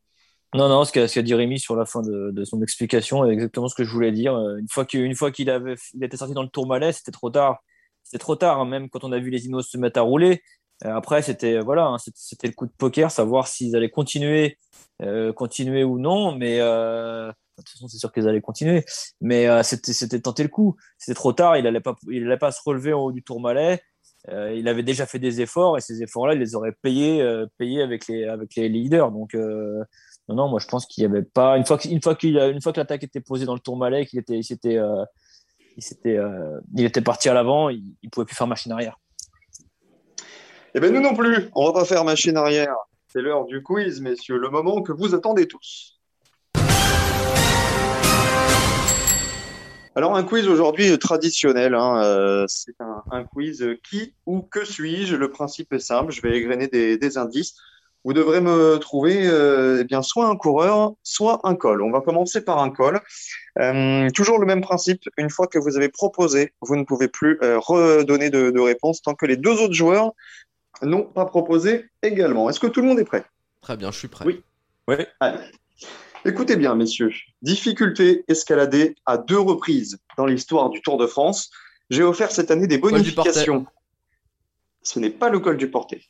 Non, 0.54 0.68
non, 0.68 0.84
ce 0.84 0.92
qu'a 0.92 1.08
qu'a 1.08 1.22
dit 1.22 1.34
Rémi 1.34 1.58
sur 1.58 1.76
la 1.76 1.86
fin 1.86 2.02
de, 2.02 2.30
de 2.30 2.44
son 2.44 2.62
explication 2.62 3.24
est 3.24 3.32
exactement 3.32 3.68
ce 3.68 3.74
que 3.74 3.84
je 3.84 3.90
voulais 3.90 4.12
dire. 4.12 4.34
Euh, 4.34 4.58
Une 4.58 5.14
fois 5.14 5.30
qu'il 5.32 5.48
avait, 5.50 5.76
il 5.94 6.04
était 6.04 6.18
sorti 6.18 6.34
dans 6.34 6.42
le 6.42 6.48
Tourmalet, 6.50 6.92
c'était 6.92 7.10
trop 7.10 7.30
tard. 7.30 7.62
C'était 8.02 8.18
trop 8.18 8.36
tard, 8.36 8.60
hein, 8.60 8.66
même 8.66 8.90
quand 8.90 9.02
on 9.04 9.12
a 9.12 9.18
vu 9.18 9.30
les 9.30 9.46
Inos 9.46 9.66
se 9.70 9.78
mettre 9.78 9.98
à 9.98 10.02
rouler. 10.02 10.42
Euh, 10.84 10.94
après, 10.94 11.22
c'était 11.22 11.60
voilà, 11.60 11.86
hein, 11.86 11.96
c'était 12.14 12.48
le 12.48 12.52
coup 12.52 12.66
de 12.66 12.72
poker, 12.76 13.10
savoir 13.10 13.48
s'ils 13.48 13.74
allaient 13.76 13.90
continuer, 13.90 14.58
euh, 15.02 15.32
continuer 15.32 15.84
ou 15.84 15.98
non. 15.98 16.32
Mais 16.36 16.58
euh, 16.60 17.28
de 17.28 17.32
toute 17.56 17.70
façon, 17.70 17.88
c'est 17.88 17.98
sûr 17.98 18.12
qu'ils 18.12 18.28
allaient 18.28 18.40
continuer. 18.42 18.84
Mais 19.22 19.46
euh, 19.48 19.62
c'était 19.62 20.20
tenter 20.20 20.42
le 20.42 20.48
coup. 20.50 20.76
C'était 20.98 21.14
trop 21.14 21.32
tard. 21.32 21.56
Il 21.56 21.66
allait 21.66 21.80
pas, 21.80 21.96
il 22.10 22.26
allait 22.26 22.36
pas 22.36 22.52
se 22.52 22.60
relever 22.64 22.92
en 22.92 23.00
haut 23.00 23.12
du 23.12 23.22
Tourmalet. 23.22 23.80
Euh, 24.28 24.54
il 24.54 24.68
avait 24.68 24.82
déjà 24.84 25.06
fait 25.06 25.18
des 25.18 25.40
efforts 25.40 25.78
et 25.78 25.80
ces 25.80 26.02
efforts-là, 26.02 26.34
il 26.34 26.38
les 26.40 26.54
aurait 26.54 26.72
payés, 26.82 27.20
euh, 27.22 27.46
payés 27.58 27.82
avec 27.82 28.06
les 28.06 28.24
avec 28.24 28.54
les 28.56 28.68
leaders. 28.68 29.10
Donc 29.10 29.34
euh, 29.34 29.82
non, 30.34 30.48
moi 30.48 30.58
je 30.60 30.66
pense 30.66 30.86
qu'il 30.86 31.02
y 31.02 31.06
avait 31.06 31.22
pas 31.22 31.56
une 31.56 31.64
fois 31.64 31.78
que- 31.78 31.88
fois 32.00 32.16
une 32.22 32.60
fois 32.62 32.72
que 32.72 32.80
l'attaque 32.80 33.02
était 33.04 33.20
posée 33.20 33.44
dans 33.46 33.54
le 33.54 33.60
Tourmalet, 33.60 34.06
qu'il 34.06 34.18
était 34.18 34.38
il 34.38 34.78
euh, 34.78 35.04
euh, 36.06 36.60
il 36.76 36.84
était 36.84 37.00
parti 37.00 37.28
à 37.28 37.34
l'avant, 37.34 37.68
il, 37.68 37.82
il 38.02 38.10
pouvait 38.10 38.26
plus 38.26 38.36
faire 38.36 38.46
machine 38.46 38.72
arrière. 38.72 38.98
Eh 40.74 40.80
bien, 40.80 40.90
nous 40.90 41.02
non 41.02 41.14
plus, 41.14 41.50
on 41.54 41.66
va 41.66 41.72
pas 41.72 41.84
faire 41.84 42.04
machine 42.04 42.36
arrière. 42.36 42.74
C'est 43.08 43.20
l'heure 43.20 43.44
du 43.44 43.62
quiz, 43.62 44.00
messieurs, 44.00 44.38
le 44.38 44.48
moment 44.48 44.80
que 44.80 44.92
vous 44.92 45.14
attendez 45.14 45.46
tous. 45.46 46.00
Alors, 49.94 50.16
un 50.16 50.22
quiz 50.24 50.48
aujourd'hui 50.48 50.98
traditionnel. 50.98 51.74
hein, 51.74 52.02
euh, 52.02 52.46
c'est 52.48 52.74
un, 53.10 53.24
quiz 53.24 53.62
qui 53.86 54.14
ou 54.24 54.40
que 54.40 54.64
suis-je? 54.64 55.16
Le 55.16 55.30
principe 55.30 55.74
est 55.74 55.78
simple, 55.78 56.10
je 56.10 56.22
vais 56.22 56.38
égrener 56.38 56.68
des 56.68 57.18
indices. 57.18 57.54
Vous 58.04 58.12
devrez 58.12 58.40
me 58.40 58.78
trouver 58.78 59.26
euh, 59.26 59.78
eh 59.80 59.84
bien, 59.84 60.02
soit 60.02 60.26
un 60.26 60.36
coureur, 60.36 60.92
soit 61.02 61.40
un 61.44 61.54
col. 61.54 61.82
On 61.82 61.90
va 61.92 62.00
commencer 62.00 62.44
par 62.44 62.58
un 62.58 62.70
col. 62.70 63.00
Euh, 63.60 64.08
toujours 64.10 64.38
le 64.38 64.46
même 64.46 64.60
principe, 64.60 65.08
une 65.16 65.30
fois 65.30 65.46
que 65.46 65.58
vous 65.58 65.76
avez 65.76 65.88
proposé, 65.88 66.52
vous 66.62 66.74
ne 66.74 66.84
pouvez 66.84 67.08
plus 67.08 67.38
euh, 67.42 67.58
redonner 67.58 68.30
de, 68.30 68.50
de 68.50 68.60
réponse 68.60 69.02
tant 69.02 69.14
que 69.14 69.26
les 69.26 69.36
deux 69.36 69.60
autres 69.60 69.74
joueurs 69.74 70.12
n'ont 70.82 71.04
pas 71.04 71.26
proposé 71.26 71.86
également. 72.02 72.50
Est-ce 72.50 72.58
que 72.58 72.66
tout 72.66 72.80
le 72.80 72.88
monde 72.88 72.98
est 72.98 73.04
prêt? 73.04 73.24
Très 73.60 73.76
bien, 73.76 73.92
je 73.92 73.98
suis 73.98 74.08
prêt. 74.08 74.24
Oui. 74.26 74.42
Allez. 75.20 75.38
Écoutez 76.24 76.56
bien, 76.56 76.74
messieurs. 76.74 77.12
Difficulté 77.42 78.24
escaladée 78.28 78.96
à 79.06 79.16
deux 79.18 79.38
reprises 79.38 79.98
dans 80.16 80.26
l'histoire 80.26 80.70
du 80.70 80.80
Tour 80.82 80.96
de 80.96 81.06
France. 81.06 81.50
J'ai 81.90 82.02
offert 82.02 82.30
cette 82.32 82.50
année 82.50 82.66
des 82.66 82.78
bonifications. 82.78 83.66
Ce 84.82 84.98
n'est 84.98 85.10
pas 85.10 85.30
le 85.30 85.38
col 85.38 85.56
du 85.56 85.70
Portet. 85.70 86.02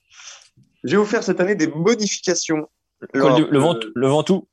J'ai 0.85 0.97
offert 0.97 1.23
cette 1.23 1.41
année 1.41 1.55
des 1.55 1.67
bonifications. 1.67 2.69
Col 3.13 3.21
lors 3.21 3.35
du- 3.37 3.47
le, 3.47 3.59
vent, 3.59 3.77
le 3.95 4.09
Ventoux. 4.09 4.47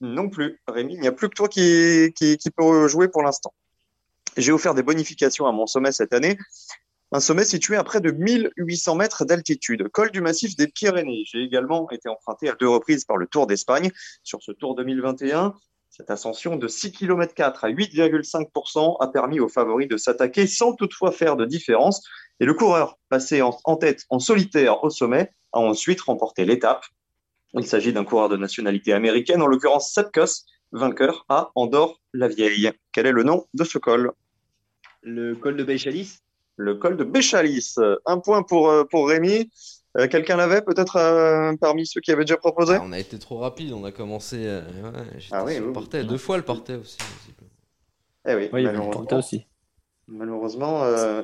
non 0.00 0.28
plus, 0.28 0.60
Rémi, 0.68 0.94
il 0.94 1.00
n'y 1.00 1.08
a 1.08 1.12
plus 1.12 1.28
que 1.28 1.34
toi 1.34 1.48
qui, 1.48 2.12
qui, 2.16 2.36
qui 2.38 2.50
peut 2.50 2.88
jouer 2.88 3.08
pour 3.08 3.22
l'instant. 3.22 3.52
J'ai 4.36 4.52
offert 4.52 4.74
des 4.74 4.82
bonifications 4.82 5.46
à 5.46 5.52
mon 5.52 5.66
sommet 5.66 5.92
cette 5.92 6.12
année, 6.14 6.38
un 7.12 7.20
sommet 7.20 7.44
situé 7.44 7.76
à 7.76 7.82
près 7.84 8.00
de 8.00 8.10
1800 8.12 8.94
mètres 8.94 9.24
d'altitude, 9.24 9.88
col 9.88 10.10
du 10.12 10.20
massif 10.20 10.56
des 10.56 10.68
Pyrénées. 10.68 11.24
J'ai 11.26 11.42
également 11.42 11.90
été 11.90 12.08
emprunté 12.08 12.48
à 12.48 12.54
deux 12.54 12.68
reprises 12.68 13.04
par 13.04 13.16
le 13.16 13.26
Tour 13.26 13.46
d'Espagne. 13.46 13.90
Sur 14.22 14.40
ce 14.42 14.52
Tour 14.52 14.76
2021, 14.76 15.54
cette 15.90 16.10
ascension 16.10 16.54
de 16.56 16.68
6 16.68 16.92
km 16.92 17.34
4 17.34 17.64
à 17.64 17.68
8,5% 17.70 18.96
a 19.00 19.08
permis 19.08 19.40
aux 19.40 19.48
favoris 19.48 19.88
de 19.88 19.96
s'attaquer 19.96 20.46
sans 20.46 20.74
toutefois 20.74 21.10
faire 21.12 21.36
de 21.36 21.44
différence. 21.44 22.02
Et 22.38 22.44
le 22.44 22.54
coureur, 22.54 22.96
passé 23.08 23.42
en 23.42 23.76
tête 23.76 24.04
en 24.08 24.18
solitaire 24.20 24.82
au 24.84 24.90
sommet, 24.90 25.30
a 25.52 25.58
ensuite 25.58 26.00
remporté 26.02 26.44
l'étape. 26.44 26.84
Il 27.54 27.66
s'agit 27.66 27.92
d'un 27.92 28.04
coureur 28.04 28.28
de 28.28 28.36
nationalité 28.36 28.92
américaine, 28.92 29.42
en 29.42 29.46
l'occurrence 29.46 29.92
Sepp 29.92 30.12
Kuss, 30.12 30.46
vainqueur 30.72 31.24
à 31.28 31.50
Andorre-la-Vieille. 31.56 32.70
Quel 32.92 33.06
est 33.06 33.12
le 33.12 33.22
nom 33.24 33.46
de 33.54 33.64
ce 33.64 33.78
col? 33.78 34.12
Le 35.02 35.34
col 35.34 35.56
de 35.56 35.64
Béchalis 35.64 36.18
Le 36.56 36.74
col 36.76 36.96
de 36.96 37.04
Béchalis. 37.04 37.74
Un 38.06 38.18
point 38.18 38.42
pour, 38.42 38.70
euh, 38.70 38.84
pour 38.84 39.08
Rémi. 39.08 39.50
Euh, 39.98 40.06
Quelqu'un 40.06 40.36
l'avait 40.36 40.62
peut-être 40.62 40.94
euh, 40.96 41.56
parmi 41.60 41.84
ceux 41.84 42.00
qui 42.00 42.12
avaient 42.12 42.24
déjà 42.24 42.36
proposé? 42.36 42.74
Ah, 42.76 42.82
on 42.84 42.92
a 42.92 42.98
été 43.00 43.18
trop 43.18 43.38
rapide, 43.38 43.72
on 43.72 43.84
a 43.84 43.90
commencé. 43.90 44.46
euh, 44.46 44.60
ouais, 44.60 44.98
Ah 45.32 45.44
oui, 45.44 45.54
sur 45.54 45.64
le 45.66 45.72
oui, 45.72 45.84
oui. 45.92 46.06
deux 46.06 46.18
fois 46.18 46.36
le 46.36 46.44
portet 46.44 46.76
aussi. 46.76 46.96
Eh 48.28 48.34
oui, 48.36 48.48
Oui, 48.52 48.60
il 48.60 48.64
y 48.64 48.66
avait 48.68 48.76
le 48.76 48.84
malheureusement, 48.84 48.90
Portet 48.92 49.14
aussi. 49.16 49.46
malheureusement 50.06 50.84
euh, 50.84 51.22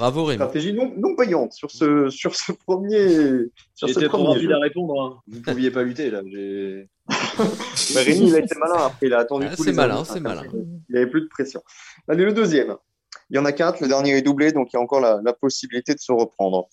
Bravo 0.00 0.24
Rémi. 0.24 0.38
stratégie 0.38 0.72
non, 0.72 0.92
non 0.96 1.14
payante 1.14 1.52
sur 1.52 1.70
ce, 1.70 2.08
sur 2.08 2.34
ce 2.34 2.52
premier. 2.52 3.06
Sur 3.74 3.86
ce 3.88 3.92
J'étais 3.94 4.08
trop 4.08 4.24
premier 4.24 4.40
jeu. 4.40 4.54
à 4.54 4.58
répondre. 4.58 4.98
hein. 4.98 5.20
Vous 5.28 5.40
ne 5.40 5.44
pouviez 5.44 5.70
pas 5.70 5.82
lutter 5.82 6.10
là. 6.10 6.22
Mais 7.94 8.02
Rémi, 8.02 8.28
il 8.28 8.34
a 8.34 8.38
été 8.38 8.54
malin 8.58 8.86
après, 8.86 9.06
il 9.06 9.12
a 9.12 9.18
attendu 9.18 9.46
Ah, 9.50 9.54
c'est 9.56 9.72
malin, 9.72 10.02
c'est 10.06 10.20
malin. 10.20 10.44
Il 10.54 10.78
n'y 10.88 10.96
avait 10.96 11.10
plus 11.10 11.20
de 11.20 11.28
pression. 11.28 11.62
Allez, 12.08 12.24
le 12.24 12.32
deuxième. 12.32 12.76
Il 13.28 13.36
y 13.36 13.38
en 13.38 13.44
a 13.44 13.52
quatre, 13.52 13.80
le 13.82 13.88
dernier 13.88 14.16
est 14.16 14.22
doublé, 14.22 14.52
donc 14.52 14.72
il 14.72 14.76
y 14.76 14.78
a 14.78 14.80
encore 14.82 15.00
la, 15.00 15.20
la 15.22 15.34
possibilité 15.34 15.94
de 15.94 16.00
se 16.00 16.12
reprendre. 16.12 16.68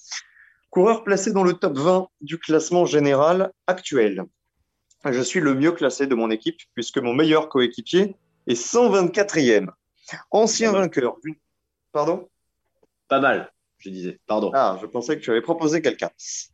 Coureur 0.69 1.03
placé 1.03 1.33
dans 1.33 1.43
le 1.43 1.51
top 1.53 1.77
20 1.77 2.07
du 2.21 2.37
classement 2.39 2.85
général 2.85 3.51
actuel. 3.67 4.23
Je 5.03 5.21
suis 5.21 5.41
le 5.41 5.53
mieux 5.53 5.73
classé 5.73 6.07
de 6.07 6.15
mon 6.15 6.31
équipe, 6.31 6.59
puisque 6.75 6.97
mon 6.97 7.13
meilleur 7.13 7.49
coéquipier 7.49 8.15
est 8.47 8.53
124e. 8.61 9.67
Ancien 10.31 10.71
vainqueur 10.71 11.17
d'une... 11.23 11.35
Pardon? 11.91 12.29
Pas 13.07 13.19
mal, 13.19 13.51
je 13.77 13.89
disais. 13.89 14.19
Pardon. 14.27 14.51
Ah, 14.53 14.77
je 14.81 14.85
pensais 14.85 15.17
que 15.17 15.21
tu 15.21 15.31
avais 15.31 15.41
proposé 15.41 15.81
quelqu'un. 15.81 16.09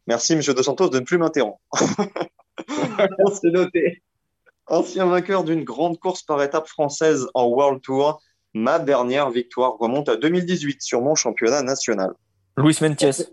Merci, 0.08 0.36
Monsieur 0.36 0.54
Dos 0.54 0.64
Santos, 0.64 0.90
de 0.90 1.00
ne 1.00 1.06
plus 1.06 1.18
m'interrompre. 1.18 1.60
C'est 3.42 3.52
noté. 3.52 4.04
Ancien 4.68 5.06
vainqueur 5.08 5.44
d'une 5.44 5.64
grande 5.64 6.00
course 6.00 6.24
par 6.24 6.42
étape 6.42 6.68
française 6.68 7.28
en 7.34 7.46
World 7.46 7.82
Tour, 7.82 8.22
ma 8.54 8.80
dernière 8.80 9.30
victoire 9.30 9.78
remonte 9.78 10.10
à 10.10 10.16
2018 10.16 10.82
sur 10.82 11.02
mon 11.02 11.16
championnat 11.16 11.64
national. 11.64 12.14
Luis 12.58 12.78
Mentiès. 12.82 13.32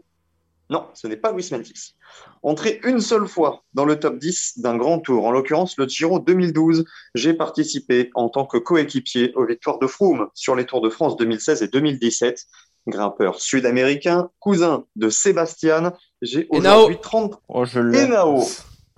Non, 0.70 0.86
ce 0.94 1.08
n'est 1.08 1.16
pas 1.16 1.32
Luis 1.32 1.48
Mentis. 1.50 1.96
Entré 2.42 2.80
une 2.84 3.00
seule 3.00 3.26
fois 3.26 3.64
dans 3.74 3.84
le 3.84 3.98
top 3.98 4.18
10 4.18 4.60
d'un 4.60 4.76
grand 4.76 5.00
tour, 5.00 5.26
en 5.26 5.32
l'occurrence 5.32 5.76
le 5.76 5.88
Giro 5.88 6.20
2012, 6.20 6.84
j'ai 7.16 7.34
participé 7.34 8.10
en 8.14 8.28
tant 8.28 8.46
que 8.46 8.56
coéquipier 8.56 9.32
aux 9.34 9.44
victoires 9.44 9.80
de 9.80 9.88
Froome 9.88 10.28
sur 10.32 10.54
les 10.54 10.64
Tours 10.66 10.80
de 10.80 10.88
France 10.88 11.16
2016 11.16 11.62
et 11.62 11.68
2017. 11.68 12.46
Grimpeur 12.86 13.40
sud-américain, 13.40 14.30
cousin 14.38 14.84
de 14.96 15.10
Sébastien, 15.10 15.92
j'ai 16.22 16.46
aujourd'hui 16.50 16.98
30... 17.00 17.40
Oh, 17.48 17.64
je 17.64 17.80
l'ai. 17.80 18.04
Enao. 18.04 18.42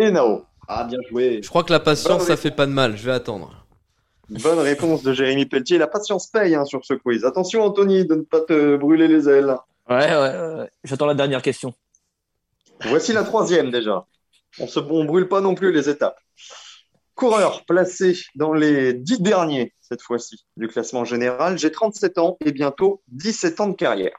Enao. 0.01 0.45
Ah, 0.69 0.85
bien 0.85 0.99
joué. 1.11 1.41
Je 1.43 1.49
crois 1.49 1.65
que 1.65 1.73
la 1.73 1.81
patience, 1.81 2.19
Bonne 2.19 2.27
ça 2.29 2.37
fait 2.37 2.53
pas 2.53 2.67
de 2.67 2.73
mal, 2.73 2.97
je 2.97 3.05
vais 3.05 3.13
attendre. 3.13 3.67
Bonne 4.29 4.61
réponse 4.61 5.03
de 5.03 5.13
Jérémy 5.13 5.47
Pelletier. 5.47 5.79
La 5.79 5.89
patience 5.89 6.29
paye 6.29 6.55
hein, 6.55 6.65
sur 6.65 6.85
ce 6.85 6.95
quiz. 6.95 7.25
Attention, 7.25 7.65
Anthony, 7.65 8.07
de 8.07 8.15
ne 8.15 8.23
pas 8.23 8.41
te 8.41 8.77
brûler 8.77 9.09
les 9.09 9.29
ailes. 9.29 9.57
Ouais, 9.91 9.97
ouais, 9.97 10.17
ouais. 10.17 10.71
J'attends 10.85 11.07
la 11.07 11.15
dernière 11.15 11.43
question. 11.43 11.75
Voici 12.85 13.13
la 13.13 13.25
troisième 13.25 13.71
déjà. 13.71 14.07
On 14.59 14.67
se 14.67 14.81
on 14.81 15.05
brûle 15.05 15.29
pas 15.29 15.41
non 15.41 15.55
plus 15.55 15.73
les 15.73 15.89
étapes. 15.89 16.19
Coureur 17.15 17.65
placé 17.67 18.19
dans 18.35 18.53
les 18.53 18.95
dix 18.95 19.21
derniers, 19.21 19.75
cette 19.81 20.03
fois-ci, 20.03 20.47
du 20.57 20.69
classement 20.69 21.05
général. 21.05 21.59
J'ai 21.59 21.71
37 21.71 22.19
ans 22.19 22.37
et 22.45 22.53
bientôt 22.53 23.03
17 23.09 23.61
ans 23.61 23.69
de 23.69 23.77
carrière. 23.77 24.17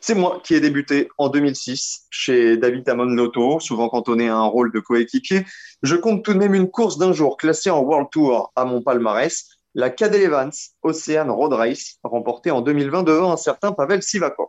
C'est 0.00 0.14
moi 0.14 0.40
qui 0.42 0.54
ai 0.54 0.60
débuté 0.60 1.08
en 1.16 1.28
2006 1.28 2.06
chez 2.10 2.56
David 2.56 2.88
Amon 2.88 3.04
Lotto, 3.04 3.60
souvent 3.60 3.88
cantonné 3.88 4.28
à 4.28 4.36
un 4.36 4.46
rôle 4.46 4.72
de 4.72 4.80
coéquipier. 4.80 5.46
Je 5.82 5.94
compte 5.94 6.24
tout 6.24 6.34
de 6.34 6.38
même 6.38 6.54
une 6.54 6.70
course 6.70 6.98
d'un 6.98 7.12
jour 7.12 7.36
classée 7.36 7.70
en 7.70 7.80
World 7.80 8.08
Tour 8.10 8.52
à 8.56 8.64
mon 8.64 8.82
palmarès, 8.82 9.48
la 9.74 9.90
Cadel 9.90 10.22
Evans 10.22 10.52
Ocean 10.82 11.32
Road 11.34 11.52
Race, 11.52 11.98
remportée 12.02 12.50
en 12.50 12.60
2020 12.60 13.04
devant 13.04 13.32
un 13.32 13.36
certain 13.36 13.72
Pavel 13.72 14.02
Sivakov. 14.02 14.48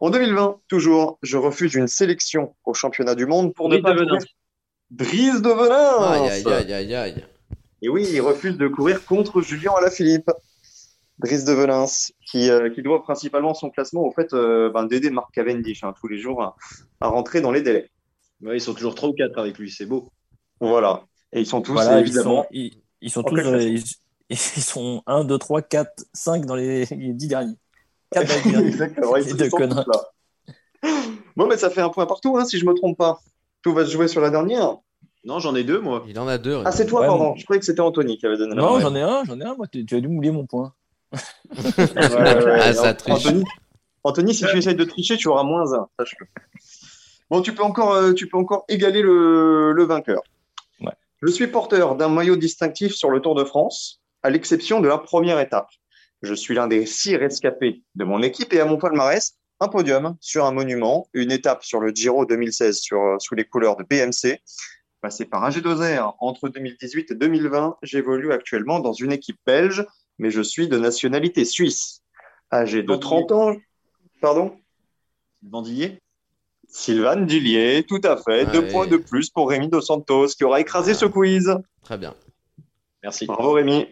En 0.00 0.10
2020, 0.10 0.60
toujours, 0.68 1.18
je 1.22 1.38
refuse 1.38 1.74
une 1.74 1.88
sélection 1.88 2.54
au 2.64 2.74
championnat 2.74 3.14
du 3.14 3.26
monde 3.26 3.54
pour 3.54 3.68
ne 3.68 3.78
pas 3.78 3.94
de 3.94 4.04
Brice 4.90 5.42
de 5.42 5.48
Venance. 5.48 6.32
Aïe 6.32 6.46
aïe 6.46 6.52
aïe 6.52 6.72
aïe 6.72 6.94
aïe. 6.94 7.24
Et 7.82 7.88
oui, 7.88 8.06
il 8.10 8.20
refuse 8.20 8.56
de 8.56 8.68
courir 8.68 9.04
contre 9.04 9.40
Julien 9.42 9.72
Alaphilippe. 9.78 10.30
Brice 11.18 11.44
de 11.44 11.52
Venance, 11.54 12.12
qui, 12.30 12.50
euh, 12.50 12.68
qui 12.68 12.82
doit 12.82 13.02
principalement 13.02 13.54
son 13.54 13.70
classement 13.70 14.02
au 14.02 14.12
fait 14.12 14.34
euh, 14.34 14.70
ben, 14.70 14.84
d'aider 14.84 15.08
Marc 15.08 15.32
Cavendish 15.32 15.82
hein, 15.82 15.94
tous 15.98 16.08
les 16.08 16.18
jours 16.18 16.42
à, 16.42 16.56
à 17.00 17.08
rentrer 17.08 17.40
dans 17.40 17.52
les 17.52 17.62
délais. 17.62 17.90
Ouais, 18.42 18.58
ils 18.58 18.60
sont 18.60 18.74
toujours 18.74 18.94
trois 18.94 19.08
ou 19.08 19.14
quatre 19.14 19.38
avec 19.38 19.56
lui, 19.58 19.70
c'est 19.70 19.86
beau. 19.86 20.12
Voilà. 20.60 21.04
Et 21.32 21.40
ils 21.40 21.46
sont 21.46 21.62
tous 21.62 21.72
Voilà, 21.72 22.00
ils 22.00 22.02
évidemment. 22.02 22.42
sont, 22.42 22.48
ils, 22.50 22.82
ils 23.00 23.10
sont 23.10 23.22
tous, 23.22 23.36
façon 23.36 23.56
ils, 23.58 23.82
Ils 24.28 24.36
sont 24.36 25.02
1, 25.06 25.24
2, 25.24 25.38
3, 25.38 25.62
4, 25.62 26.04
5 26.12 26.44
dans 26.44 26.54
les, 26.54 26.84
les 26.84 27.12
10 27.14 27.28
derniers. 27.28 27.54
4 28.10 28.26
dans 28.26 28.34
les 28.34 28.42
10 28.42 28.50
derniers. 28.50 28.66
Exactement, 28.68 29.16
ils 29.16 29.36
deux 29.36 29.48
tous 29.48 29.56
conneries. 29.56 29.84
là. 29.86 30.90
Bon, 31.36 31.46
mais 31.46 31.56
ça 31.56 31.70
fait 31.70 31.80
un 31.80 31.88
point 31.88 32.04
partout, 32.06 32.36
hein, 32.36 32.44
si 32.44 32.58
je 32.58 32.66
me 32.66 32.74
trompe 32.74 32.98
pas. 32.98 33.20
Tout 33.66 33.74
va 33.74 33.84
se 33.84 33.90
jouer 33.90 34.06
sur 34.06 34.20
la 34.20 34.30
dernière. 34.30 34.76
Non, 35.24 35.40
j'en 35.40 35.56
ai 35.56 35.64
deux, 35.64 35.80
moi. 35.80 36.04
Il 36.06 36.16
en 36.20 36.28
a 36.28 36.38
deux. 36.38 36.62
Ah, 36.64 36.70
c'est 36.70 36.86
toi, 36.86 37.00
Ouais, 37.00 37.08
pardon. 37.08 37.34
Je 37.34 37.42
croyais 37.42 37.58
que 37.58 37.66
c'était 37.66 37.80
Anthony 37.80 38.16
qui 38.16 38.24
avait 38.24 38.36
donné 38.36 38.54
la 38.54 38.62
Non, 38.62 38.78
j'en 38.78 38.94
ai 38.94 39.00
un, 39.02 39.24
j'en 39.24 39.40
ai 39.40 39.42
un. 39.42 39.56
Moi, 39.56 39.66
tu, 39.66 39.84
tu 39.84 39.96
as 39.96 40.00
dû 40.00 40.06
mouiller 40.06 40.30
mon 40.30 40.46
point. 40.46 40.72
Ouais, 41.50 41.88
ouais, 41.88 42.44
ouais. 42.44 42.60
Ah, 42.62 42.72
ça 42.72 42.94
triche. 42.94 43.26
Anthony, 43.26 43.42
Anthony, 44.04 44.34
si 44.34 44.44
tu 44.44 44.56
essayes 44.56 44.76
de 44.76 44.84
tricher, 44.84 45.16
tu 45.16 45.26
auras 45.26 45.42
moins 45.42 45.72
un, 45.72 45.88
sache-le. 45.98 46.28
Bon, 47.28 47.42
tu 47.42 47.56
peux 47.56 47.64
encore, 47.64 47.90
euh, 47.94 48.12
tu 48.12 48.28
peux 48.28 48.36
encore 48.36 48.66
égaler 48.68 49.02
le, 49.02 49.72
le 49.72 49.82
vainqueur. 49.84 50.22
Ouais. 50.80 50.92
Je 51.22 51.26
suis 51.26 51.48
porteur 51.48 51.96
d'un 51.96 52.08
maillot 52.08 52.36
distinctif 52.36 52.94
sur 52.94 53.10
le 53.10 53.20
Tour 53.20 53.34
de 53.34 53.42
France, 53.42 54.00
à 54.22 54.30
l'exception 54.30 54.78
de 54.78 54.86
la 54.86 54.98
première 54.98 55.40
étape. 55.40 55.70
Je 56.22 56.34
suis 56.34 56.54
l'un 56.54 56.68
des 56.68 56.86
six 56.86 57.16
rescapés 57.16 57.82
de 57.96 58.04
mon 58.04 58.22
équipe 58.22 58.52
et 58.52 58.60
à 58.60 58.64
mon 58.64 58.76
palmarès, 58.76 59.34
un 59.60 59.68
podium 59.68 60.16
sur 60.20 60.44
un 60.44 60.52
monument, 60.52 61.08
une 61.14 61.30
étape 61.30 61.64
sur 61.64 61.80
le 61.80 61.90
Giro 61.90 62.26
2016 62.26 62.78
sur, 62.78 63.00
euh, 63.00 63.16
sous 63.18 63.34
les 63.34 63.44
couleurs 63.44 63.76
de 63.76 63.84
BMC. 63.84 64.40
Passé 65.00 65.24
par 65.24 65.44
un 65.44 65.50
G2R 65.50 66.14
entre 66.20 66.48
2018 66.48 67.10
et 67.10 67.14
2020, 67.14 67.76
j'évolue 67.82 68.32
actuellement 68.32 68.80
dans 68.80 68.92
une 68.92 69.12
équipe 69.12 69.38
belge, 69.46 69.86
mais 70.18 70.30
je 70.30 70.40
suis 70.40 70.68
de 70.68 70.78
nationalité 70.78 71.44
suisse. 71.44 72.02
Âgé 72.52 72.82
de 72.82 72.94
30 72.94 73.32
ans, 73.32 73.56
pardon? 74.20 74.56
Bandillier 75.42 76.00
Sylvain 76.68 77.16
Dillier, 77.16 77.84
tout 77.86 78.00
à 78.04 78.16
fait. 78.16 78.46
Deux 78.46 78.66
points 78.68 78.86
de 78.86 78.96
plus 78.96 79.30
pour 79.30 79.48
Rémi 79.50 79.68
Dos 79.68 79.80
Santos, 79.80 80.28
qui 80.28 80.44
aura 80.44 80.60
écrasé 80.60 80.94
ce 80.94 81.06
quiz. 81.06 81.56
Très 81.82 81.96
bien. 81.96 82.14
Merci. 83.02 83.26
Bravo 83.26 83.52
Rémi. 83.52 83.86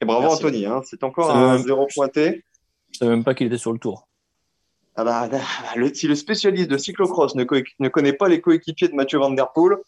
Et 0.00 0.04
bravo 0.04 0.22
Merci. 0.28 0.36
Anthony. 0.44 0.66
hein. 0.66 0.80
C'est 0.84 1.02
encore 1.02 1.26
Ça 1.28 1.36
un 1.36 1.58
zéro 1.58 1.86
pointé. 1.92 2.44
Je 2.92 2.98
savais 2.98 3.10
même 3.10 3.24
pas 3.24 3.34
qu'il 3.34 3.46
était 3.48 3.58
sur 3.58 3.72
le 3.72 3.78
tour. 3.78 4.08
Ah 4.96 5.04
bah, 5.04 5.28
le, 5.76 5.94
si 5.94 6.06
le 6.08 6.14
spécialiste 6.14 6.68
de 6.70 6.76
cyclocross 6.76 7.34
ne, 7.34 7.44
co- 7.44 7.56
ne 7.78 7.88
connaît 7.88 8.12
pas 8.12 8.28
les 8.28 8.40
coéquipiers 8.40 8.88
de 8.88 8.94
Mathieu 8.94 9.18
Van 9.18 9.30
Der 9.30 9.50
Poel, 9.52 9.78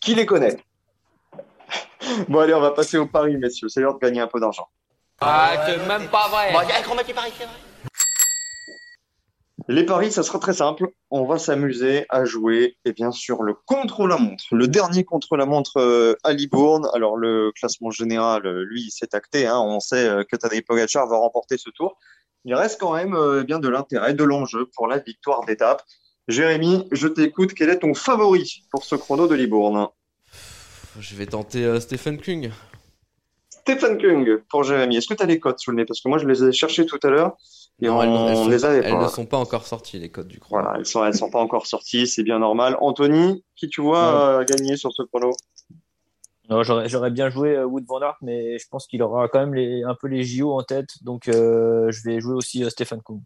qui 0.00 0.14
les 0.14 0.26
connaît? 0.26 0.56
Bon, 2.28 2.38
allez, 2.40 2.54
on 2.54 2.60
va 2.60 2.70
passer 2.70 2.96
au 2.96 3.06
pari, 3.06 3.36
messieurs. 3.36 3.68
C'est 3.68 3.80
l'heure 3.80 3.94
de 3.94 3.98
gagner 3.98 4.20
un 4.20 4.26
peu 4.28 4.40
d'argent. 4.40 4.66
Ah, 5.20 5.64
c'est 5.66 5.86
même 5.86 6.08
pas 6.08 6.28
vrai. 6.28 6.52
Les 9.68 9.84
paris, 9.84 10.10
ça 10.12 10.22
sera 10.22 10.38
très 10.38 10.54
simple. 10.54 10.88
On 11.10 11.26
va 11.26 11.38
s'amuser 11.38 12.06
à 12.08 12.24
jouer, 12.24 12.78
et 12.86 12.92
bien 12.92 13.10
sûr, 13.10 13.42
le 13.42 13.54
contre-la-montre. 13.66 14.44
Le 14.52 14.66
dernier 14.68 15.04
contre-la-montre 15.04 15.76
euh, 15.78 16.14
à 16.24 16.32
Libourne. 16.32 16.88
Alors, 16.94 17.16
le 17.16 17.52
classement 17.52 17.90
général, 17.90 18.46
euh, 18.46 18.64
lui, 18.64 18.82
il 18.82 18.90
s'est 18.90 19.14
acté. 19.14 19.46
hein. 19.46 19.58
On 19.58 19.80
sait 19.80 20.08
euh, 20.08 20.24
que 20.24 20.36
Tadej 20.36 20.62
Pogacar 20.64 21.06
va 21.08 21.18
remporter 21.18 21.58
ce 21.58 21.68
tour. 21.70 21.98
Il 22.44 22.54
reste 22.54 22.80
quand 22.80 22.94
même 22.94 23.14
euh, 23.14 23.40
eh 23.42 23.44
bien 23.44 23.58
de 23.58 23.68
l'intérêt, 23.68 24.14
de 24.14 24.24
l'enjeu 24.24 24.68
pour 24.74 24.86
la 24.86 24.98
victoire 24.98 25.44
d'étape. 25.44 25.82
Jérémy, 26.28 26.86
je 26.92 27.08
t'écoute. 27.08 27.52
Quel 27.54 27.70
est 27.70 27.78
ton 27.78 27.94
favori 27.94 28.64
pour 28.70 28.84
ce 28.84 28.94
chrono 28.96 29.26
de 29.26 29.34
Libourne? 29.34 29.88
Je 31.00 31.14
vais 31.16 31.26
tenter 31.26 31.64
euh, 31.64 31.80
Stephen 31.80 32.18
Kung. 32.20 32.50
Stephen 33.50 33.98
Kung 33.98 34.42
pour 34.50 34.62
Jérémy. 34.64 34.96
Est-ce 34.96 35.08
que 35.08 35.14
tu 35.14 35.22
as 35.22 35.26
les 35.26 35.38
codes 35.40 35.58
sous 35.58 35.70
le 35.70 35.76
nez? 35.78 35.84
Parce 35.84 36.00
que 36.00 36.08
moi, 36.08 36.18
je 36.18 36.26
les 36.26 36.42
ai 36.44 36.52
cherchés 36.52 36.86
tout 36.86 36.98
à 37.02 37.08
l'heure 37.08 37.36
et 37.80 37.86
Non, 37.86 37.98
on, 37.98 38.02
elles, 38.02 38.30
elles 38.30 38.36
sont- 38.36 38.48
les 38.48 38.64
avait 38.64 38.78
elles 38.78 38.92
pas. 38.92 39.04
ne 39.04 39.08
sont 39.08 39.26
pas 39.26 39.36
encore 39.38 39.66
sorties, 39.66 39.98
les 39.98 40.10
codes 40.10 40.28
du 40.28 40.40
chrono. 40.40 40.62
Voilà, 40.62 40.78
elles 40.78 40.86
sont, 40.86 41.04
elles 41.04 41.14
sont 41.14 41.30
pas 41.30 41.38
encore 41.40 41.66
sorties, 41.66 42.06
c'est 42.06 42.22
bien 42.22 42.38
normal. 42.38 42.76
Anthony, 42.80 43.44
qui 43.56 43.68
tu 43.68 43.80
vois 43.80 44.38
euh, 44.40 44.44
gagner 44.44 44.76
sur 44.76 44.92
ce 44.92 45.02
chrono? 45.02 45.30
Non, 46.48 46.62
J'aurais 46.62 46.88
j'aurais 46.88 47.10
bien 47.10 47.28
joué 47.28 47.56
euh, 47.56 47.64
Wood 47.66 47.84
Van 47.86 48.00
Aert, 48.00 48.16
mais 48.22 48.58
je 48.58 48.66
pense 48.68 48.86
qu'il 48.86 49.02
aura 49.02 49.28
quand 49.28 49.40
même 49.40 49.54
les, 49.54 49.82
un 49.82 49.94
peu 49.94 50.06
les 50.08 50.24
JO 50.24 50.52
en 50.52 50.62
tête. 50.62 50.88
Donc, 51.02 51.28
euh, 51.28 51.90
je 51.90 52.02
vais 52.08 52.20
jouer 52.20 52.34
aussi 52.34 52.64
euh, 52.64 52.70
Stéphane 52.70 53.02
Kuhn. 53.02 53.20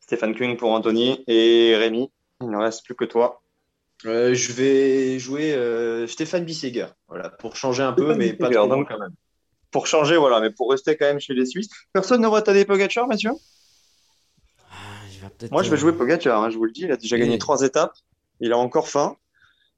Stéphane 0.00 0.34
Kung 0.34 0.56
pour 0.56 0.70
Anthony 0.72 1.22
et 1.28 1.76
Rémi. 1.76 2.10
Il 2.40 2.48
ne 2.50 2.56
reste 2.56 2.84
plus 2.84 2.94
que 2.94 3.04
toi. 3.04 3.42
Euh, 4.06 4.32
je 4.32 4.52
vais 4.52 5.18
jouer 5.18 5.52
euh, 5.52 6.06
Stéphane 6.06 6.44
Bisseger, 6.46 6.86
voilà, 7.08 7.28
pour 7.28 7.54
changer 7.56 7.82
un 7.82 7.92
peu, 7.92 8.04
Stéphane 8.04 8.18
mais 8.18 8.32
pas 8.32 8.50
trop 8.50 8.66
donc. 8.66 8.88
quand 8.88 8.98
même. 8.98 9.12
Pour 9.70 9.86
changer, 9.86 10.16
voilà, 10.16 10.40
mais 10.40 10.50
pour 10.50 10.70
rester 10.70 10.96
quand 10.96 11.04
même 11.04 11.20
chez 11.20 11.34
les 11.34 11.44
Suisses. 11.44 11.68
Personne 11.92 12.22
ne 12.22 12.26
voit 12.26 12.40
Tadej 12.42 12.66
Pogacar, 12.66 13.06
messieurs 13.06 13.34
Ah, 14.70 14.74
Moi, 15.50 15.62
je 15.62 15.70
vais 15.70 15.76
jouer 15.76 15.92
Pogacar, 15.92 16.42
hein, 16.42 16.48
je 16.50 16.56
vous 16.56 16.64
le 16.64 16.72
dis. 16.72 16.82
Il 16.84 16.92
a 16.92 16.96
déjà 16.96 17.16
Oui. 17.16 17.20
gagné 17.22 17.36
trois 17.38 17.60
étapes. 17.62 17.92
Il 18.40 18.52
a 18.52 18.58
encore 18.58 18.88
faim. 18.88 19.16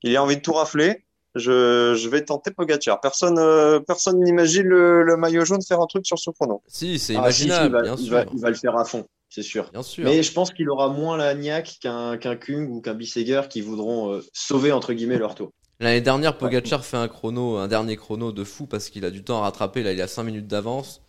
Il 0.03 0.16
a 0.16 0.22
envie 0.22 0.37
de 0.37 0.40
tout 0.42 0.53
rafler. 0.53 1.05
Je, 1.35 1.95
je 1.95 2.09
vais 2.09 2.25
tenter 2.25 2.51
Pogacar. 2.51 3.01
Personne 3.01 3.38
euh, 3.38 3.81
personne 3.81 4.21
n'imagine 4.23 4.64
le, 4.66 5.03
le 5.03 5.16
maillot 5.16 5.45
jaune 5.45 5.62
faire 5.62 5.81
un 5.81 5.87
truc 5.87 6.07
sur 6.07 6.18
ce 6.18 6.31
chrono. 6.31 6.62
Si, 6.66 6.99
c'est 6.99 7.16
Ah, 7.16 7.31
si, 7.33 7.45
si, 7.45 7.45
imaginable, 7.49 7.66
il, 7.66 7.73
va, 7.73 7.83
bien 7.83 7.97
il 7.97 8.05
sûr. 8.05 8.12
va- 8.14 8.25
il 8.35 8.40
va 8.40 8.49
le 8.51 8.55
faire 8.57 8.77
à 8.77 8.85
fond, 8.85 9.07
c'est 9.31 9.42
sûr. 9.42 9.71
Bien 9.73 9.83
sûr. 9.83 10.05
Mais 10.05 10.23
je 10.23 10.33
pense 10.33 10.51
qu'il 10.53 10.68
aura 10.68 10.88
moins 10.88 11.16
la 11.16 11.35
niaque 11.35 11.79
qu'un 11.81 12.18
qu'un 12.18 12.37
Kung 12.37 12.68
ou 12.71 12.81
qu'un 12.83 12.95
Bisseger 12.95 13.42
qui 13.49 13.61
voudront 13.62 14.12
euh, 14.12 14.21
sauver 14.35 14.73
entre 14.73 14.92
guillemets 14.92 15.18
leur 15.18 15.35
tour. 15.35 15.51
L'année 15.81 16.01
dernière, 16.01 16.38
Pogacar 16.38 16.85
fait 16.85 16.97
un 16.97 17.09
chrono, 17.09 17.57
un 17.57 17.66
dernier 17.66 17.97
chrono 17.97 18.31
de 18.31 18.45
fou 18.45 18.66
parce 18.66 18.88
qu'il 18.88 19.05
a 19.05 19.11
du 19.11 19.25
temps 19.25 19.38
à 19.38 19.42
rattraper. 19.42 19.83
Là, 19.83 19.92
il 19.92 20.01
a 20.01 20.07
5 20.07 20.23
minutes 20.25 20.47
d'avance. 20.47 21.01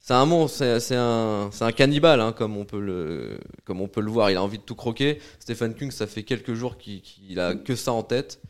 C'est 0.00 0.14
un 0.14 0.26
monstre, 0.26 0.78
c'est- 0.80 0.96
un, 0.96 1.50
c'est 1.52 1.64
un 1.64 1.72
cannibale, 1.72 2.20
hein, 2.20 2.32
comme, 2.32 2.56
on 2.56 2.64
peut 2.64 2.80
le, 2.80 3.38
comme 3.64 3.80
on 3.80 3.88
peut 3.88 4.00
le 4.00 4.10
voir. 4.10 4.30
Il 4.32 4.36
a 4.36 4.42
envie 4.42 4.58
de 4.58 4.64
tout 4.64 4.74
croquer. 4.74 5.20
Stephen 5.38 5.74
Kung, 5.74 5.92
ça 5.92 6.06
fait 6.08 6.24
quelques 6.24 6.54
jours 6.54 6.76
qu'il 6.76 7.02
qu'il 7.02 7.38
a 7.40 7.54
que 7.54 7.76
ça 7.76 7.92
en 7.92 8.02
tête. 8.02 8.40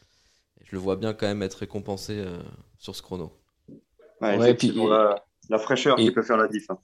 Et 0.73 0.75
je 0.75 0.77
le 0.77 0.83
vois 0.83 0.97
bien 0.97 1.13
quand 1.13 1.27
même 1.27 1.43
être 1.43 1.55
récompensé 1.55 2.15
euh, 2.19 2.39
sur 2.79 2.97
ce 2.97 3.03
chrono. 3.03 3.33
Ouais, 3.69 3.77
Ouais, 4.21 4.35
effectivement, 4.37 4.85
puis- 4.85 4.91
la, 4.93 5.25
la 5.51 5.59
fraîcheur 5.59 5.99
et- 6.01 6.05
qui 6.05 6.11
peut 6.13 6.23
faire 6.23 6.37
la 6.39 6.49
diff. 6.49 6.71
hein. 6.71 6.79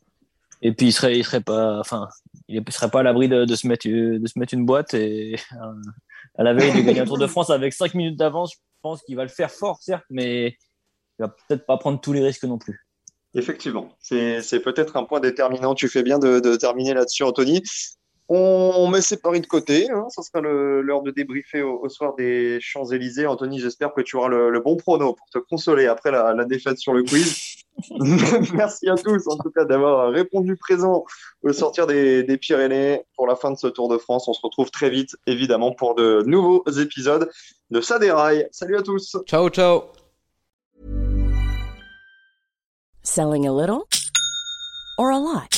Et 0.61 0.73
puis, 0.73 0.87
il 0.89 0.93
serait, 0.93 1.17
il 1.17 1.25
serait 1.25 1.41
pas, 1.41 1.79
enfin, 1.79 2.09
il 2.49 2.63
serait 2.71 2.91
pas 2.91 3.01
à 3.01 3.03
l'abri 3.05 3.29
de, 3.29 3.45
de 3.45 3.55
se 3.55 3.67
mettre, 3.69 3.87
de 3.89 4.27
se 4.27 4.39
mettre 4.39 4.55
une 4.55 4.67
boîte 4.67 4.93
et 4.95 5.37
euh, 5.53 5.73
à 6.37 6.43
la 6.43 6.53
veille 6.53 6.73
de 6.75 6.81
gagner 6.81 7.01
un 7.01 7.05
Tour 7.07 7.17
de 7.19 7.27
France 7.29 7.51
avec 7.51 7.73
5 7.73 7.95
minutes 7.95 8.17
d'avance, 8.19 8.53
je 8.55 8.59
pense 8.83 9.03
qu'il 9.05 9.15
va 9.17 9.23
le 9.23 9.29
faire 9.29 9.51
fort, 9.53 9.79
certes, 9.81 10.05
mais 10.11 10.49
il 11.19 11.23
va 11.23 11.29
peut-être 11.29 11.65
pas 11.65 11.77
prendre 11.79 12.01
tous 12.01 12.13
les 12.13 12.23
risques 12.25 12.43
non 12.45 12.59
plus. 12.59 12.85
Effectivement, 13.35 13.97
c'est 14.01 14.43
c'est 14.43 14.59
peut-être 14.61 14.97
un 14.97 15.05
point 15.05 15.21
déterminant. 15.21 15.75
Tu 15.75 15.89
fais 15.89 16.03
bien 16.03 16.19
de, 16.19 16.41
de 16.41 16.57
terminer 16.57 16.93
là-dessus, 16.95 17.23
Anthony. 17.23 17.63
On, 18.31 18.89
met 18.89 19.01
ces 19.01 19.17
paris 19.17 19.41
de 19.41 19.47
côté. 19.47 19.89
Hein. 19.91 20.07
Ça 20.11 20.23
sera 20.23 20.41
l'heure 20.43 21.03
de 21.03 21.11
débriefer 21.11 21.63
au, 21.63 21.81
au 21.83 21.89
soir 21.89 22.15
des 22.15 22.59
Champs-Élysées. 22.61 23.27
Anthony, 23.27 23.59
j'espère 23.59 23.95
que 23.95 24.03
tu 24.03 24.17
auras 24.17 24.29
le, 24.29 24.51
le 24.51 24.61
bon 24.61 24.77
prono 24.77 25.15
pour 25.15 25.29
te 25.31 25.39
consoler 25.39 25.87
après 25.87 26.11
la, 26.11 26.35
la 26.35 26.45
défaite 26.45 26.79
sur 26.79 26.93
le 26.93 27.03
quiz. 27.03 27.65
Merci 28.55 28.89
à 28.89 28.97
tous, 28.97 29.27
en 29.29 29.37
tout 29.39 29.51
cas, 29.51 29.65
d'avoir 29.65 30.11
répondu 30.11 30.57
présent 30.57 31.05
au 31.43 31.53
sortir 31.53 31.87
des, 31.87 32.23
des 32.23 32.37
Pyrénées 32.37 33.03
pour 33.17 33.27
la 33.27 33.37
fin 33.37 33.51
de 33.51 33.57
ce 33.57 33.67
Tour 33.67 33.89
de 33.89 33.99
France. 33.99 34.29
On 34.29 34.35
se 34.35 34.41
retrouve 34.43 34.71
très 34.71 34.91
vite, 34.91 35.17
évidemment, 35.27 35.73
pour 35.73 35.95
de 35.95 36.23
nouveaux 36.27 36.65
épisodes 36.69 37.31
de 37.71 37.81
Ça 37.81 37.99
déraille. 37.99 38.47
Salut 38.51 38.77
à 38.77 38.83
tous. 38.83 39.17
Ciao, 39.27 39.49
ciao 39.49 39.83
Selling 43.03 43.47
a 43.47 43.53
little 43.53 43.87
or 44.99 45.11
a 45.11 45.19
lot? 45.19 45.58